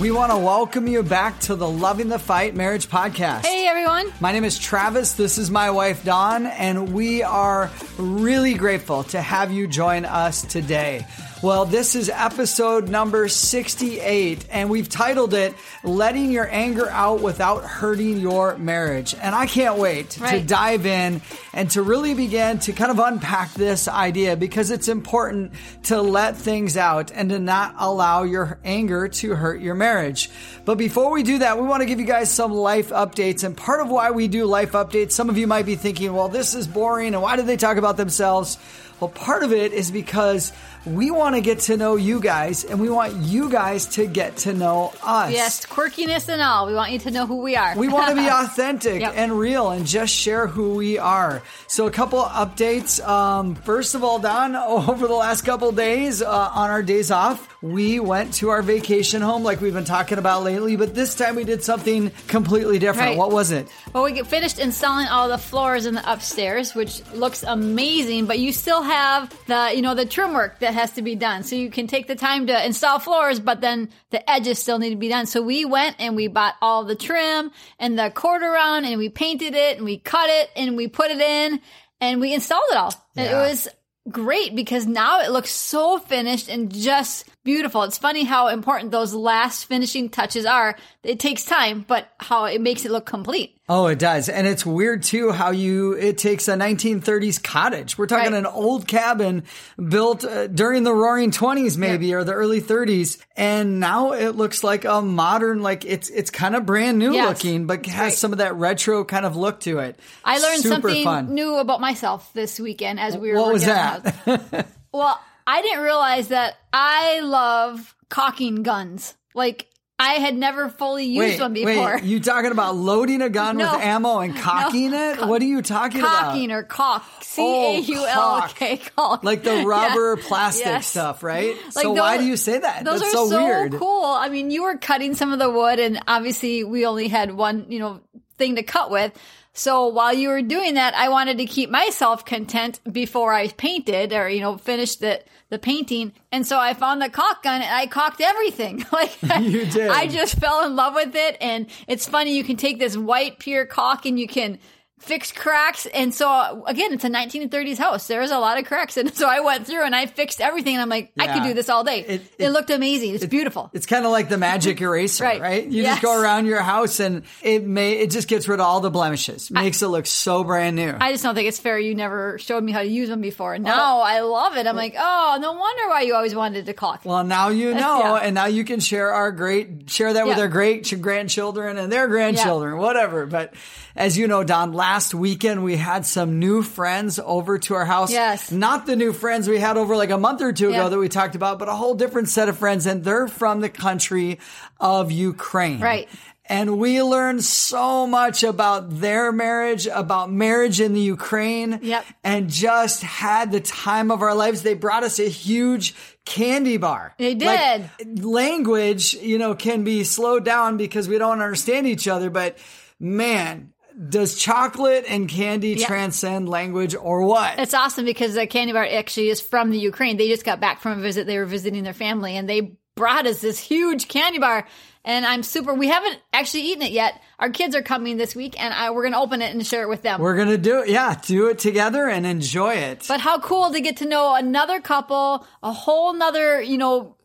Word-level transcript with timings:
We 0.00 0.12
want 0.12 0.30
to 0.30 0.38
welcome 0.38 0.86
you 0.86 1.02
back 1.02 1.40
to 1.40 1.56
the 1.56 1.68
Loving 1.68 2.08
the 2.08 2.20
Fight 2.20 2.54
Marriage 2.54 2.88
Podcast. 2.88 3.44
Hey 3.44 3.66
everyone. 3.66 4.12
My 4.20 4.30
name 4.30 4.44
is 4.44 4.56
Travis. 4.56 5.14
This 5.14 5.38
is 5.38 5.50
my 5.50 5.72
wife, 5.72 6.04
Dawn, 6.04 6.46
and 6.46 6.92
we 6.92 7.24
are 7.24 7.68
really 7.98 8.54
grateful 8.54 9.02
to 9.04 9.20
have 9.20 9.50
you 9.50 9.66
join 9.66 10.04
us 10.04 10.42
today. 10.42 11.04
Well, 11.40 11.66
this 11.66 11.94
is 11.94 12.10
episode 12.12 12.88
number 12.88 13.28
68, 13.28 14.46
and 14.50 14.68
we've 14.68 14.88
titled 14.88 15.34
it 15.34 15.54
Letting 15.84 16.32
Your 16.32 16.48
Anger 16.50 16.90
Out 16.90 17.20
Without 17.20 17.62
Hurting 17.62 18.18
Your 18.18 18.58
Marriage. 18.58 19.14
And 19.14 19.36
I 19.36 19.46
can't 19.46 19.78
wait 19.78 20.10
to 20.10 20.40
dive 20.40 20.84
in 20.84 21.22
and 21.52 21.70
to 21.70 21.82
really 21.82 22.14
begin 22.14 22.58
to 22.60 22.72
kind 22.72 22.90
of 22.90 22.98
unpack 22.98 23.54
this 23.54 23.86
idea 23.86 24.36
because 24.36 24.72
it's 24.72 24.88
important 24.88 25.52
to 25.84 26.02
let 26.02 26.36
things 26.36 26.76
out 26.76 27.12
and 27.12 27.30
to 27.30 27.38
not 27.38 27.76
allow 27.78 28.24
your 28.24 28.58
anger 28.64 29.06
to 29.06 29.36
hurt 29.36 29.60
your 29.60 29.76
marriage. 29.76 30.30
But 30.64 30.76
before 30.76 31.12
we 31.12 31.22
do 31.22 31.38
that, 31.38 31.56
we 31.56 31.68
want 31.68 31.82
to 31.82 31.86
give 31.86 32.00
you 32.00 32.06
guys 32.06 32.32
some 32.32 32.52
life 32.52 32.88
updates. 32.88 33.44
And 33.44 33.56
part 33.56 33.80
of 33.80 33.88
why 33.88 34.10
we 34.10 34.26
do 34.26 34.44
life 34.44 34.72
updates, 34.72 35.12
some 35.12 35.30
of 35.30 35.38
you 35.38 35.46
might 35.46 35.66
be 35.66 35.76
thinking, 35.76 36.12
well, 36.12 36.28
this 36.28 36.56
is 36.56 36.66
boring 36.66 37.14
and 37.14 37.22
why 37.22 37.36
do 37.36 37.42
they 37.42 37.56
talk 37.56 37.76
about 37.76 37.96
themselves? 37.96 38.58
Well, 39.00 39.10
part 39.10 39.44
of 39.44 39.52
it 39.52 39.72
is 39.72 39.92
because 39.92 40.52
we 40.86 41.10
want 41.10 41.34
to 41.34 41.40
get 41.40 41.60
to 41.60 41.76
know 41.76 41.96
you 41.96 42.20
guys 42.20 42.64
and 42.64 42.80
we 42.80 42.88
want 42.90 43.14
you 43.16 43.50
guys 43.50 43.86
to 43.86 44.06
get 44.06 44.36
to 44.38 44.52
know 44.52 44.92
us. 45.02 45.32
Yes, 45.32 45.66
quirkiness 45.66 46.28
and 46.28 46.40
all. 46.42 46.66
We 46.66 46.74
want 46.74 46.92
you 46.92 46.98
to 47.00 47.10
know 47.10 47.26
who 47.26 47.42
we 47.42 47.56
are. 47.56 47.76
We 47.76 47.88
want 47.88 48.10
to 48.10 48.14
be 48.16 48.28
authentic 48.32 49.00
Yep. 49.00 49.12
and 49.16 49.38
real 49.38 49.70
and 49.70 49.86
just 49.86 50.14
share 50.14 50.46
who 50.46 50.74
we 50.74 50.98
are. 50.98 51.42
So, 51.66 51.86
a 51.86 51.90
couple 51.90 52.22
updates. 52.22 53.06
Um, 53.06 53.54
first 53.54 53.94
of 53.94 54.02
all, 54.04 54.18
Dawn, 54.18 54.56
over 54.56 55.06
the 55.06 55.14
last 55.14 55.42
couple 55.42 55.70
days 55.72 56.22
uh, 56.22 56.28
on 56.54 56.70
our 56.70 56.82
days 56.82 57.10
off, 57.10 57.46
we 57.62 57.98
went 58.00 58.34
to 58.34 58.50
our 58.50 58.62
vacation 58.62 59.20
home 59.20 59.42
like 59.42 59.60
we've 59.60 59.74
been 59.74 59.84
talking 59.84 60.18
about 60.18 60.44
lately, 60.44 60.76
but 60.76 60.94
this 60.94 61.14
time 61.16 61.34
we 61.34 61.44
did 61.44 61.64
something 61.64 62.10
completely 62.28 62.78
different. 62.78 63.10
Right. 63.10 63.18
What 63.18 63.32
was 63.32 63.50
it? 63.50 63.66
well, 63.92 64.04
we 64.04 64.12
get 64.12 64.26
finished 64.28 64.58
installing 64.58 65.08
all 65.08 65.28
the 65.28 65.38
floors 65.38 65.84
in 65.86 65.94
the 65.94 66.12
upstairs, 66.12 66.74
which 66.74 67.02
looks 67.14 67.42
amazing, 67.42 68.26
but 68.26 68.38
you 68.38 68.52
still 68.52 68.82
have 68.82 69.28
the, 69.46 69.72
you 69.74 69.82
know, 69.82 69.94
the 69.94 70.06
trim 70.06 70.34
work 70.34 70.60
that 70.60 70.72
has 70.78 70.92
to 70.92 71.02
be 71.02 71.14
done. 71.14 71.42
So 71.42 71.56
you 71.56 71.70
can 71.70 71.86
take 71.86 72.06
the 72.06 72.16
time 72.16 72.46
to 72.46 72.66
install 72.66 72.98
floors, 72.98 73.40
but 73.40 73.60
then 73.60 73.90
the 74.10 74.28
edges 74.30 74.58
still 74.58 74.78
need 74.78 74.90
to 74.90 74.96
be 74.96 75.08
done. 75.08 75.26
So 75.26 75.42
we 75.42 75.64
went 75.64 75.96
and 75.98 76.16
we 76.16 76.28
bought 76.28 76.54
all 76.62 76.84
the 76.84 76.96
trim 76.96 77.50
and 77.78 77.98
the 77.98 78.10
quarter 78.10 78.50
round 78.50 78.86
and 78.86 78.98
we 78.98 79.08
painted 79.08 79.54
it 79.54 79.76
and 79.76 79.84
we 79.84 79.98
cut 79.98 80.30
it 80.30 80.50
and 80.56 80.76
we 80.76 80.88
put 80.88 81.10
it 81.10 81.20
in 81.20 81.60
and 82.00 82.20
we 82.20 82.32
installed 82.32 82.62
it 82.70 82.76
all. 82.76 82.94
And 83.16 83.26
it 83.26 83.34
was 83.34 83.68
great 84.10 84.54
because 84.54 84.86
now 84.86 85.20
it 85.20 85.30
looks 85.30 85.50
so 85.50 85.98
finished 85.98 86.48
and 86.48 86.72
just 86.72 87.28
beautiful. 87.48 87.82
It's 87.84 87.96
funny 87.96 88.24
how 88.24 88.48
important 88.48 88.90
those 88.90 89.14
last 89.14 89.64
finishing 89.64 90.10
touches 90.10 90.44
are. 90.44 90.76
It 91.02 91.18
takes 91.18 91.44
time, 91.46 91.82
but 91.88 92.06
how 92.20 92.44
it 92.44 92.60
makes 92.60 92.84
it 92.84 92.90
look 92.90 93.06
complete. 93.06 93.54
Oh, 93.70 93.86
it 93.86 93.98
does. 93.98 94.28
And 94.28 94.46
it's 94.46 94.66
weird 94.66 95.02
too 95.02 95.30
how 95.32 95.50
you, 95.52 95.92
it 95.92 96.18
takes 96.18 96.46
a 96.48 96.54
1930s 96.56 97.42
cottage. 97.42 97.96
We're 97.96 98.06
talking 98.06 98.32
Right. 98.32 98.38
an 98.38 98.46
old 98.46 98.86
cabin 98.86 99.44
built 99.82 100.24
uh, 100.24 100.46
during 100.48 100.82
the 100.84 100.92
roaring 100.92 101.30
20s 101.30 101.78
maybe 101.78 102.12
or 102.14 102.22
the 102.22 102.32
early 102.34 102.60
30s. 102.60 103.18
And 103.36 103.80
now 103.80 104.12
it 104.12 104.36
looks 104.36 104.62
like 104.62 104.84
a 104.84 105.00
modern, 105.00 105.62
like 105.62 105.86
it's, 105.86 106.10
it's 106.10 106.30
kind 106.30 106.54
of 106.54 106.66
brand 106.66 106.98
new 106.98 107.12
Yes. 107.14 107.28
looking, 107.28 107.66
but 107.66 107.86
has 107.86 107.98
Right. 107.98 108.12
some 108.12 108.32
of 108.32 108.38
that 108.38 108.56
retro 108.56 109.04
kind 109.04 109.24
of 109.24 109.36
look 109.36 109.60
to 109.60 109.78
it. 109.78 109.98
I 110.22 110.38
learned 110.38 110.62
Super 110.62 110.74
something 110.88 111.04
fun. 111.04 111.34
new 111.34 111.56
about 111.56 111.80
myself 111.80 112.30
this 112.34 112.60
weekend 112.60 113.00
as 113.00 113.16
we 113.16 113.30
were 113.32 113.36
What 113.40 113.52
was 113.54 113.66
working 113.66 113.82
on 113.82 114.02
the 114.02 114.10
that? 114.50 114.66
well, 114.92 115.18
I 115.48 115.62
didn't 115.62 115.82
realize 115.82 116.28
that 116.28 116.56
I 116.72 117.20
love 117.20 117.96
cocking 118.10 118.62
guns. 118.62 119.14
Like 119.34 119.66
I 119.98 120.14
had 120.14 120.36
never 120.36 120.68
fully 120.68 121.06
used 121.06 121.18
Wait, 121.18 121.40
one 121.40 121.52
before. 121.54 121.94
wait, 121.96 122.04
you 122.04 122.20
talking 122.20 122.52
about 122.52 122.76
loading 122.76 123.20
a 123.22 123.28
gun 123.30 123.56
No. 123.56 123.72
with 123.72 123.80
ammo 123.82 124.18
and 124.20 124.36
cocking 124.36 124.90
No. 124.92 125.10
it? 125.12 125.26
What 125.26 125.40
are 125.42 125.46
you 125.46 125.60
talking 125.62 126.02
Cocking 126.02 126.50
about? 126.52 126.58
or 126.58 126.62
cock. 126.64 127.04
C 127.22 127.42
A 127.42 127.78
U 127.80 128.06
L 128.06 128.48
K. 128.54 128.80
Oh, 128.96 129.08
cock. 129.16 129.24
Like 129.30 129.42
the 129.42 129.64
rubber 129.66 130.16
Yeah. 130.18 130.24
plastic 130.28 130.66
Yes. 130.66 130.86
stuff, 130.86 131.22
right? 131.22 131.56
Like 131.74 131.82
so 131.82 131.92
why 131.92 132.18
do 132.18 132.24
you 132.26 132.36
say 132.36 132.58
that? 132.58 132.84
Those 132.84 133.00
That's 133.00 133.14
are 133.14 133.26
so, 133.28 133.42
weird. 133.44 133.72
cool. 133.72 134.04
I 134.04 134.28
mean, 134.28 134.50
you 134.50 134.62
were 134.64 134.76
cutting 134.76 135.14
some 135.14 135.32
of 135.32 135.38
the 135.38 135.50
wood, 135.50 135.78
and 135.80 136.00
obviously 136.06 136.62
we 136.62 136.84
only 136.86 137.08
had 137.08 137.34
one, 137.34 137.66
you 137.70 137.78
know, 137.78 138.00
thing 138.36 138.54
to 138.56 138.62
cut 138.62 138.90
with. 138.90 139.12
So 139.52 139.88
while 139.88 140.14
you 140.14 140.28
were 140.28 140.42
doing 140.42 140.74
that, 140.74 140.94
I 140.94 141.08
wanted 141.08 141.38
to 141.38 141.44
keep 141.46 141.70
myself 141.70 142.24
content 142.24 142.78
before 142.92 143.34
I 143.34 143.48
painted 143.48 144.12
or 144.12 144.28
you 144.28 144.40
know 144.40 144.56
finished 144.58 145.00
the 145.00 145.20
the 145.50 145.58
painting. 145.58 146.12
And 146.30 146.46
so 146.46 146.58
I 146.58 146.74
found 146.74 147.00
the 147.00 147.08
caulk 147.08 147.42
gun 147.42 147.62
and 147.62 147.74
I 147.74 147.86
caulked 147.86 148.20
everything. 148.20 148.84
Like 148.92 149.16
You 149.40 149.64
did. 149.66 149.90
I 149.90 150.06
just 150.06 150.36
fell 150.38 150.64
in 150.66 150.74
love 150.76 150.94
with 150.94 151.14
it. 151.14 151.36
And 151.40 151.66
it's 151.86 152.08
funny 152.08 152.36
you 152.36 152.44
can 152.44 152.56
take 152.56 152.78
this 152.78 152.96
white 152.96 153.38
pure 153.38 153.64
caulk 153.66 154.06
and 154.06 154.18
you 154.18 154.26
can 154.26 154.58
fix 154.98 155.32
cracks. 155.32 155.86
And 155.86 156.12
so 156.14 156.64
again, 156.66 156.92
it's 156.92 157.04
a 157.04 157.08
1930s 157.08 157.78
house. 157.78 158.06
There's 158.06 158.30
a 158.30 158.38
lot 158.38 158.58
of 158.58 158.64
cracks. 158.64 158.96
And 158.96 159.14
so 159.14 159.28
I 159.28 159.40
went 159.40 159.66
through 159.66 159.84
and 159.84 159.94
I 159.94 160.06
fixed 160.06 160.40
everything. 160.40 160.74
And 160.74 160.82
I'm 160.82 160.88
like, 160.88 161.12
I 161.18 161.28
could 161.34 161.42
do 161.44 161.54
this 161.54 161.68
all 161.68 161.84
day. 161.84 162.00
It- 162.00 162.20
It, 162.38 162.44
it- 162.46 162.50
looked 162.50 162.70
amazing. 162.70 163.14
It's 163.14 163.24
beautiful. 163.26 163.70
It's 163.72 163.86
kind 163.86 164.04
of 164.04 164.10
like 164.12 164.28
the 164.28 164.38
magic 164.38 164.80
eraser, 164.80 165.24
right? 165.24 165.40
Right. 165.40 165.64
You 165.66 165.82
Yes. 165.82 165.94
just 165.94 166.02
go 166.02 166.20
around 166.20 166.46
your 166.46 166.60
house 166.62 166.98
and 167.00 167.22
it 167.42 167.64
may 167.66 167.92
it 167.98 168.10
just 168.10 168.26
gets 168.28 168.48
rid 168.48 168.60
of 168.60 168.66
all 168.66 168.80
the 168.80 168.90
blemishes, 168.90 169.50
makes 169.50 169.82
it 169.82 169.88
look 169.88 170.06
so 170.06 170.42
brand 170.44 170.76
new. 170.76 170.94
I 171.00 171.12
just 171.12 171.22
don't 171.22 171.34
think 171.34 171.48
it's 171.48 171.60
fair. 171.60 171.78
You 171.78 171.94
never 171.94 172.38
showed 172.38 172.64
me 172.64 172.72
how 172.72 172.80
to 172.82 172.88
use 172.88 173.08
them 173.08 173.20
before. 173.20 173.56
Now 173.58 174.00
I 174.00 174.20
love 174.20 174.56
it. 174.56 174.66
I'm 174.66 174.76
like, 174.76 174.94
oh, 174.98 175.38
no 175.40 175.52
wonder 175.52 175.88
why 175.88 176.02
you 176.02 176.14
always 176.14 176.34
wanted 176.34 176.66
to 176.66 176.72
caulk. 176.74 177.04
well, 177.04 177.22
now 177.24 177.48
you 177.50 177.72
know, 177.82 177.98
Yeah. 178.00 178.14
and 178.16 178.34
now 178.34 178.46
you 178.46 178.64
can 178.64 178.80
share 178.80 179.12
our 179.12 179.30
great 179.30 179.88
share 179.90 180.12
that 180.14 180.26
with 180.26 180.38
our 180.38 180.48
great 180.48 180.92
grandchildren 181.00 181.78
and 181.78 181.92
their 181.92 182.08
grandchildren, 182.08 182.78
whatever. 182.78 183.26
But 183.26 183.54
as 183.94 184.16
you 184.18 184.26
know, 184.28 184.42
Dawn, 184.44 184.72
last 184.72 184.87
weekend 185.14 185.62
we 185.64 185.76
had 185.76 186.06
some 186.06 186.38
new 186.38 186.62
friends 186.62 187.18
over 187.22 187.58
to 187.58 187.74
our 187.74 187.84
house. 187.84 188.10
Yes. 188.12 188.50
not 188.52 188.86
the 188.86 188.96
new 188.96 189.12
friends 189.12 189.48
we 189.48 189.58
had 189.58 189.76
over 189.76 189.96
like 189.96 190.10
a 190.10 190.18
month 190.18 190.40
or 190.42 190.52
two 190.52 190.68
ago 190.70 190.88
that 190.88 190.98
we 190.98 191.08
talked 191.08 191.34
about, 191.34 191.58
but 191.58 191.68
a 191.68 191.74
whole 191.74 191.94
different 191.94 192.28
set 192.28 192.48
of 192.48 192.56
friends, 192.58 192.86
and 192.86 193.04
they're 193.04 193.28
from 193.28 193.60
the 193.60 193.68
country 193.68 194.38
of 194.80 195.10
Ukraine. 195.12 195.80
Right. 195.80 196.08
And 196.50 196.78
we 196.78 197.02
learned 197.02 197.44
so 197.44 198.06
much 198.06 198.42
about 198.42 199.00
their 199.00 199.30
marriage, 199.32 199.86
about 199.86 200.30
marriage 200.32 200.80
in 200.80 200.94
the 200.94 201.00
Ukraine. 201.00 201.80
Yep. 201.82 202.06
And 202.24 202.48
just 202.48 203.02
had 203.02 203.52
the 203.52 203.60
time 203.60 204.10
of 204.10 204.22
our 204.22 204.34
lives. 204.34 204.62
They 204.62 204.72
brought 204.72 205.04
us 205.04 205.18
a 205.18 205.28
huge 205.28 205.94
candy 206.24 206.78
bar. 206.78 207.14
They 207.18 207.34
Like, 207.34 207.98
did. 207.98 208.24
language, 208.24 209.12
you 209.12 209.36
know, 209.36 209.54
can 209.54 209.84
be 209.84 210.04
slowed 210.04 210.44
down 210.46 210.78
because 210.78 211.06
we 211.06 211.18
don't 211.18 211.42
understand 211.42 211.86
each 211.86 212.08
other. 212.08 212.30
But 212.30 212.56
man, 212.98 213.74
does 214.08 214.36
chocolate 214.36 215.04
and 215.08 215.28
candy 215.28 215.76
transcend 215.76 216.48
language 216.48 216.94
or 216.94 217.22
what? 217.22 217.58
It's 217.58 217.74
awesome 217.74 218.04
because 218.04 218.34
the 218.34 218.46
candy 218.46 218.72
bar 218.72 218.86
actually 218.86 219.28
is 219.28 219.40
from 219.40 219.70
the 219.70 219.78
Ukraine. 219.78 220.16
They 220.16 220.28
just 220.28 220.44
got 220.44 220.60
back 220.60 220.80
from 220.80 220.98
a 220.98 221.02
visit. 221.02 221.26
They 221.26 221.38
were 221.38 221.46
visiting 221.46 221.82
their 221.82 221.92
family 221.92 222.36
and 222.36 222.48
they 222.48 222.76
brought 222.94 223.26
us 223.26 223.40
this 223.40 223.58
huge 223.58 224.08
candy 224.08 224.38
bar. 224.38 224.66
And 225.04 225.24
I'm 225.24 225.42
super, 225.42 225.72
we 225.74 225.88
haven't 225.88 226.20
actually 226.32 226.64
eaten 226.64 226.82
it 226.82 226.92
yet. 226.92 227.20
Our 227.38 227.50
kids 227.50 227.74
are 227.74 227.82
coming 227.82 228.18
this 228.18 228.36
week 228.36 228.60
and 228.60 228.74
I, 228.74 228.90
we're 228.90 229.02
going 229.02 229.14
to 229.14 229.20
open 229.20 229.42
it 229.42 229.54
and 229.54 229.66
share 229.66 229.82
it 229.82 229.88
with 229.88 230.02
them. 230.02 230.20
We're 230.20 230.36
going 230.36 230.48
to 230.48 230.58
do 230.58 230.80
it. 230.82 230.90
Yeah. 230.90 231.18
Do 231.20 231.48
it 231.48 231.58
together 231.58 232.08
and 232.08 232.26
enjoy 232.26 232.74
it. 232.74 233.06
But 233.08 233.20
how 233.20 233.40
cool 233.40 233.72
to 233.72 233.80
get 233.80 233.98
to 233.98 234.06
know 234.06 234.34
another 234.34 234.80
couple, 234.80 235.46
a 235.62 235.72
whole 235.72 236.12
nother, 236.12 236.60
you 236.60 236.78
know, 236.78 237.16